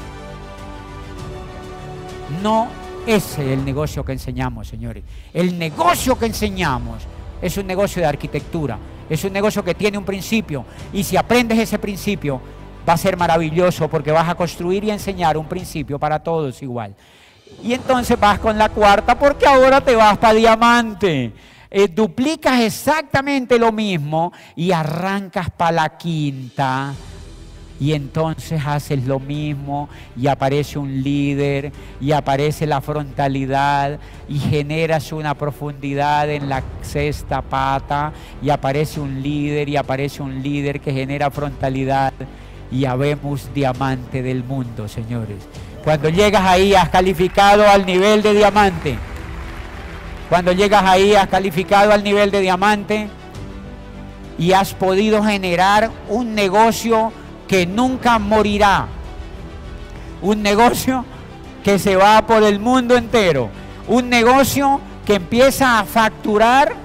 No 2.42 2.79
ese 3.10 3.42
es 3.42 3.58
el 3.58 3.64
negocio 3.64 4.04
que 4.04 4.12
enseñamos, 4.12 4.68
señores. 4.68 5.04
El 5.32 5.58
negocio 5.58 6.18
que 6.18 6.26
enseñamos 6.26 7.02
es 7.42 7.56
un 7.56 7.66
negocio 7.66 8.00
de 8.02 8.08
arquitectura, 8.08 8.78
es 9.08 9.24
un 9.24 9.32
negocio 9.32 9.64
que 9.64 9.74
tiene 9.74 9.98
un 9.98 10.04
principio 10.04 10.64
y 10.92 11.02
si 11.02 11.16
aprendes 11.16 11.58
ese 11.58 11.78
principio 11.78 12.40
va 12.88 12.92
a 12.92 12.96
ser 12.96 13.16
maravilloso 13.16 13.88
porque 13.88 14.12
vas 14.12 14.28
a 14.28 14.34
construir 14.34 14.84
y 14.84 14.90
enseñar 14.90 15.36
un 15.36 15.46
principio 15.46 15.98
para 15.98 16.20
todos 16.20 16.62
igual. 16.62 16.94
Y 17.62 17.72
entonces 17.72 18.18
vas 18.18 18.38
con 18.38 18.56
la 18.56 18.68
cuarta 18.68 19.18
porque 19.18 19.46
ahora 19.46 19.80
te 19.80 19.96
vas 19.96 20.16
para 20.18 20.34
diamante. 20.34 21.32
Eh, 21.68 21.88
duplicas 21.88 22.60
exactamente 22.60 23.58
lo 23.58 23.72
mismo 23.72 24.32
y 24.56 24.72
arrancas 24.72 25.50
para 25.50 25.72
la 25.72 25.96
quinta 25.96 26.94
y 27.80 27.94
entonces 27.94 28.60
haces 28.64 29.06
lo 29.06 29.18
mismo 29.18 29.88
y 30.14 30.26
aparece 30.26 30.78
un 30.78 31.02
líder 31.02 31.72
y 31.98 32.12
aparece 32.12 32.66
la 32.66 32.82
frontalidad 32.82 33.98
y 34.28 34.38
generas 34.38 35.10
una 35.12 35.34
profundidad 35.34 36.28
en 36.28 36.50
la 36.50 36.62
sexta 36.82 37.40
pata 37.40 38.12
y 38.42 38.50
aparece 38.50 39.00
un 39.00 39.22
líder 39.22 39.70
y 39.70 39.76
aparece 39.76 40.22
un 40.22 40.42
líder 40.42 40.80
que 40.80 40.92
genera 40.92 41.30
frontalidad 41.30 42.12
y 42.70 42.84
habemos 42.84 43.52
diamante 43.54 44.22
del 44.22 44.44
mundo, 44.44 44.86
señores. 44.86 45.38
Cuando 45.82 46.10
llegas 46.10 46.44
ahí 46.44 46.74
has 46.74 46.90
calificado 46.90 47.66
al 47.66 47.86
nivel 47.86 48.22
de 48.22 48.34
diamante. 48.34 48.98
Cuando 50.28 50.52
llegas 50.52 50.84
ahí 50.84 51.14
has 51.14 51.28
calificado 51.28 51.92
al 51.92 52.04
nivel 52.04 52.30
de 52.30 52.40
diamante 52.42 53.08
y 54.38 54.52
has 54.52 54.74
podido 54.74 55.24
generar 55.24 55.90
un 56.08 56.34
negocio 56.34 57.12
que 57.50 57.66
nunca 57.66 58.20
morirá. 58.20 58.86
Un 60.22 60.40
negocio 60.40 61.04
que 61.64 61.80
se 61.80 61.96
va 61.96 62.24
por 62.24 62.44
el 62.44 62.60
mundo 62.60 62.96
entero. 62.96 63.50
Un 63.88 64.08
negocio 64.08 64.80
que 65.04 65.16
empieza 65.16 65.80
a 65.80 65.84
facturar 65.84 66.76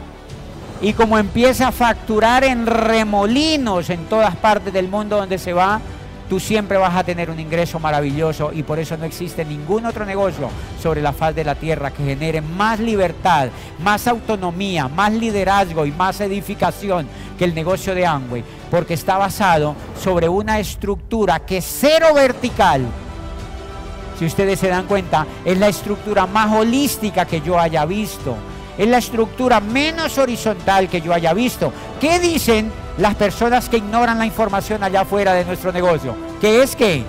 y 0.82 0.94
como 0.94 1.20
empieza 1.20 1.68
a 1.68 1.72
facturar 1.72 2.44
en 2.44 2.66
remolinos 2.66 3.92
en 3.92 4.06
todas 4.06 4.36
partes 4.38 4.74
del 4.74 4.88
mundo 4.88 5.18
donde 5.18 5.38
se 5.38 5.54
va, 5.54 5.80
tú 6.28 6.40
siempre 6.40 6.80
vas 6.80 6.96
a 6.96 7.04
tener 7.04 7.30
un 7.30 7.40
ingreso 7.40 7.80
maravilloso 7.80 8.52
y 8.52 8.64
por 8.64 8.80
eso 8.80 8.98
no 8.98 9.06
existe 9.06 9.46
ningún 9.46 9.86
otro 9.86 10.04
negocio 10.04 10.50
sobre 10.82 11.02
la 11.02 11.14
faz 11.14 11.36
de 11.36 11.44
la 11.44 11.54
tierra 11.54 11.92
que 11.92 12.04
genere 12.04 12.42
más 12.42 12.80
libertad, 12.80 13.50
más 13.84 14.08
autonomía, 14.08 14.88
más 14.88 15.14
liderazgo 15.14 15.86
y 15.86 15.92
más 15.92 16.20
edificación 16.22 17.08
que 17.38 17.46
el 17.46 17.54
negocio 17.54 17.94
de 17.94 18.06
Amway, 18.06 18.44
porque 18.76 18.96
está 18.96 19.18
basado 19.18 19.74
sobre 20.04 20.28
una 20.28 20.60
estructura 20.60 21.40
que 21.40 21.60
es 21.60 21.78
cero 21.80 22.14
vertical. 22.14 22.86
Si 24.20 24.26
ustedes 24.26 24.60
se 24.60 24.68
dan 24.68 24.86
cuenta, 24.86 25.26
es 25.46 25.58
la 25.58 25.70
estructura 25.70 26.26
más 26.26 26.52
holística 26.52 27.24
que 27.24 27.40
yo 27.40 27.58
haya 27.58 27.86
visto. 27.86 28.36
Es 28.78 28.86
la 28.90 28.98
estructura 28.98 29.62
menos 29.62 30.18
horizontal 30.18 30.90
que 30.90 31.00
yo 31.00 31.14
haya 31.14 31.34
visto. 31.34 31.72
¿Qué 32.02 32.20
dicen 32.20 32.70
las 32.98 33.16
personas 33.16 33.70
que 33.70 33.78
ignoran 33.78 34.18
la 34.18 34.26
información 34.26 34.84
allá 34.84 35.02
afuera 35.02 35.32
de 35.32 35.46
nuestro 35.46 35.72
negocio. 35.72 36.14
¿Qué 36.42 36.62
es 36.62 36.76
qué? 36.76 37.06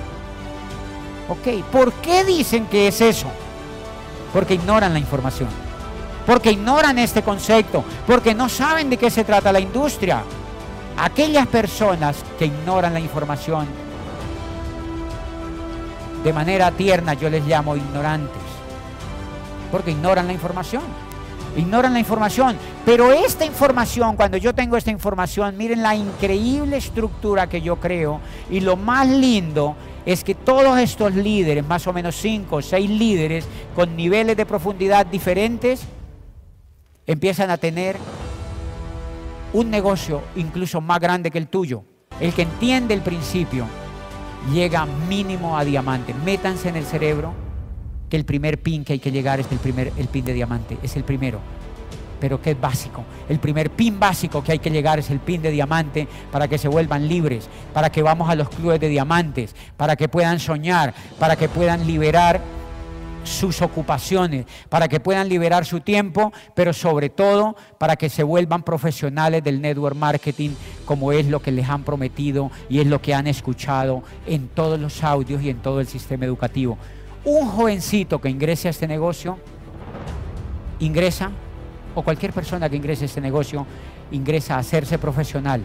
Ok, 1.29 1.65
¿por 1.73 1.93
qué 1.95 2.25
dicen 2.25 2.67
que 2.67 2.87
es 2.87 3.01
eso? 3.01 3.27
Porque 4.33 4.55
ignoran 4.55 4.93
la 4.93 5.01
información. 5.01 5.49
Porque 6.25 6.53
ignoran 6.53 7.01
este 7.01 7.23
concepto. 7.23 7.83
Porque 8.07 8.37
no 8.37 8.49
saben 8.49 8.89
de 8.89 8.99
qué 8.99 9.11
se 9.11 9.25
trata 9.25 9.51
la 9.53 9.59
industria. 9.59 10.23
Aquellas 10.99 11.47
personas 11.47 12.25
que 12.39 12.47
ignoran 12.47 12.95
la 12.95 13.01
información, 13.01 13.67
de 16.25 16.33
manera 16.33 16.71
tierna 16.73 17.15
yo 17.15 17.29
les 17.31 17.47
llamo 17.47 17.77
ignorantes. 17.77 18.43
Porque 19.71 19.91
ignoran 19.91 20.27
la 20.27 20.33
información 20.33 20.83
ignoran 21.57 21.93
la 21.93 21.99
información. 21.99 22.57
Pero 22.85 23.13
esta 23.13 23.45
información, 23.45 24.17
cuando 24.17 24.37
yo 24.37 24.55
tengo 24.55 24.77
esta 24.77 24.91
información, 24.91 25.57
miren 25.57 25.83
la 25.83 25.95
increíble 25.95 26.77
estructura 26.77 27.49
que 27.49 27.61
yo 27.61 27.77
creo 27.77 28.21
y 28.51 28.61
lo 28.61 28.77
más 28.77 29.09
lindo 29.09 29.77
es 30.05 30.23
que 30.23 30.35
todos 30.35 30.79
estos 30.79 31.15
líderes, 31.15 31.67
más 31.67 31.87
o 31.87 31.93
menos 31.93 32.15
cinco 32.15 32.57
o 32.57 32.63
seis 32.63 32.89
líderes 32.89 33.47
con 33.75 33.97
niveles 33.97 34.37
de 34.37 34.47
profundidad 34.47 35.05
diferentes, 35.07 35.83
empiezan 37.07 37.51
a 37.51 37.57
tener 37.57 37.97
un 39.53 39.71
negocio 39.71 40.23
incluso 40.37 40.81
más 40.81 41.01
grande 41.01 41.31
que 41.31 41.39
el 41.39 41.49
tuyo. 41.49 41.85
El 42.21 42.33
que 42.33 42.43
entiende 42.43 42.95
el 42.95 43.03
principio 43.03 43.67
llega 44.53 44.87
mínimo 45.09 45.59
a 45.59 45.65
diamante. 45.65 46.15
Métanse 46.25 46.69
en 46.69 46.77
el 46.77 46.85
cerebro 46.85 47.35
que 48.09 48.17
el 48.17 48.25
primer 48.25 48.63
pin 48.63 48.85
que 48.85 48.95
hay 48.95 48.99
que 48.99 49.11
llegar 49.11 49.41
es 49.41 49.51
el, 49.51 49.59
primer, 49.59 49.93
el 49.97 50.09
pin 50.09 50.25
de 50.25 50.33
diamante, 50.33 50.79
es 50.83 50.97
el 50.97 51.05
primero. 51.05 51.41
Pero 52.21 52.41
que 52.41 52.53
es 52.53 52.61
básico. 52.61 53.05
El 53.29 53.39
primer 53.39 53.71
pin 53.71 54.01
básico 54.01 54.43
que 54.43 54.53
hay 54.53 54.59
que 54.59 54.71
llegar 54.71 54.99
es 54.99 55.11
el 55.11 55.19
pin 55.19 55.43
de 55.43 55.51
diamante 55.51 56.09
para 56.33 56.49
que 56.49 56.57
se 56.57 56.69
vuelvan 56.69 57.07
libres, 57.07 57.49
para 57.75 57.91
que 57.91 58.03
vamos 58.03 58.31
a 58.31 58.35
los 58.35 58.49
clubes 58.49 58.81
de 58.81 58.89
diamantes, 58.89 59.55
para 59.77 59.97
que 59.97 60.09
puedan 60.09 60.41
soñar, 60.41 60.95
para 61.19 61.37
que 61.37 61.49
puedan 61.49 61.87
liberar 61.87 62.41
sus 63.27 63.63
ocupaciones, 63.63 64.47
para 64.69 64.89
que 64.89 65.01
puedan 65.01 65.29
liberar 65.29 65.65
su 65.65 65.81
tiempo, 65.81 66.33
pero 66.55 66.73
sobre 66.73 67.09
todo 67.09 67.57
para 67.79 67.97
que 67.97 68.09
se 68.09 68.23
vuelvan 68.23 68.63
profesionales 68.63 69.43
del 69.43 69.61
network 69.61 69.97
marketing, 69.97 70.51
como 70.85 71.13
es 71.13 71.27
lo 71.27 71.41
que 71.41 71.53
les 71.53 71.69
han 71.69 71.85
prometido 71.85 72.51
y 72.69 72.81
es 72.81 72.87
lo 72.87 73.01
que 73.03 73.15
han 73.15 73.27
escuchado 73.27 74.03
en 74.27 74.49
todos 74.49 74.79
los 74.79 75.03
audios 75.05 75.43
y 75.43 75.51
en 75.51 75.59
todo 75.59 75.81
el 75.81 75.87
sistema 75.87 76.25
educativo 76.25 76.79
un 77.27 77.49
jovencito 77.49 78.21
que 78.21 78.31
ingrese 78.31 78.69
a 78.69 78.71
este 78.71 78.87
negocio, 78.87 79.37
ingresa, 80.79 81.33
o 81.95 82.03
cualquier 82.03 82.33
persona 82.33 82.71
que 82.71 82.77
ingrese 82.77 83.05
a 83.05 83.07
este 83.07 83.21
negocio, 83.21 83.67
ingresa 84.13 84.55
a 84.55 84.59
hacerse 84.59 84.97
profesional. 84.97 85.63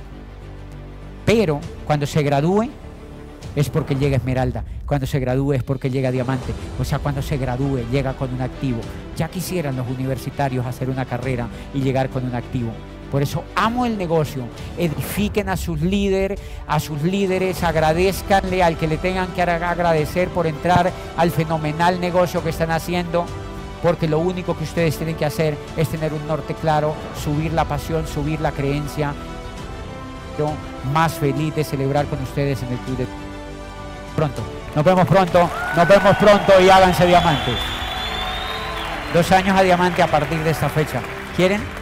Pero 1.24 1.60
cuando 1.86 2.08
se 2.08 2.24
gradúe, 2.24 2.70
es 3.56 3.70
porque 3.70 3.96
llega 3.96 4.18
Esmeralda. 4.18 4.64
Cuando 4.86 5.08
se 5.08 5.20
gradúe 5.20 5.54
es 5.54 5.64
porque 5.64 5.90
llega 5.90 6.12
Diamante. 6.12 6.54
O 6.80 6.84
sea, 6.84 7.00
cuando 7.00 7.22
se 7.22 7.38
gradúe 7.38 7.80
llega 7.92 8.14
con 8.14 8.34
un 8.34 8.42
activo. 8.42 8.80
Ya 9.16 9.30
quisieran 9.30 9.76
los 9.76 9.88
universitarios 9.88 10.66
hacer 10.66 10.90
una 10.90 11.06
carrera 11.06 11.48
y 11.74 11.82
llegar 11.82 12.10
con 12.10 12.26
un 12.26 12.36
activo. 12.36 12.72
Por 13.12 13.22
eso 13.22 13.44
amo 13.56 13.86
el 13.86 13.98
negocio. 13.98 14.46
Edifiquen 14.78 15.50
a 15.50 15.58
sus 15.58 15.82
líderes, 15.82 16.40
a 16.66 16.80
sus 16.80 17.04
líderes, 17.04 17.62
agradezcanle 17.62 18.64
al 18.64 18.78
que 18.78 18.88
le 18.88 18.98
tengan 18.98 19.34
que 19.34 19.42
agradecer 19.42 20.30
por 20.30 20.48
entrar 20.48 20.92
al 21.18 21.30
fenomenal 21.32 22.00
negocio 22.00 22.42
que 22.42 22.52
están 22.52 22.72
haciendo. 22.72 23.26
Porque 23.84 24.08
lo 24.08 24.20
único 24.20 24.58
que 24.58 24.64
ustedes 24.64 24.96
tienen 24.96 25.16
que 25.16 25.26
hacer 25.26 25.58
es 25.76 25.90
tener 25.90 26.14
un 26.14 26.26
norte 26.26 26.54
claro, 26.54 26.94
subir 27.22 27.52
la 27.52 27.66
pasión, 27.66 28.08
subir 28.08 28.40
la 28.40 28.52
creencia. 28.52 29.14
Yo 30.38 30.52
más 30.94 31.14
feliz 31.14 31.54
de 31.56 31.64
celebrar 31.64 32.06
con 32.06 32.22
ustedes 32.22 32.64
en 32.64 32.70
el 32.70 32.78
club 32.80 32.98
de 32.98 33.08
pronto. 34.12 34.42
Nos 34.76 34.86
vemos 34.86 35.08
pronto, 35.08 35.50
nos 35.76 35.88
vemos 35.88 36.16
pronto 36.18 36.62
y 36.62 36.70
háganse 36.70 37.06
diamantes. 37.06 37.56
Dos 39.14 39.32
años 39.32 39.58
a 39.58 39.62
diamante 39.62 40.02
a 40.02 40.08
partir 40.08 40.40
de 40.40 40.52
esta 40.52 40.70
fecha. 40.70 41.02
¿Quieren? 41.36 41.81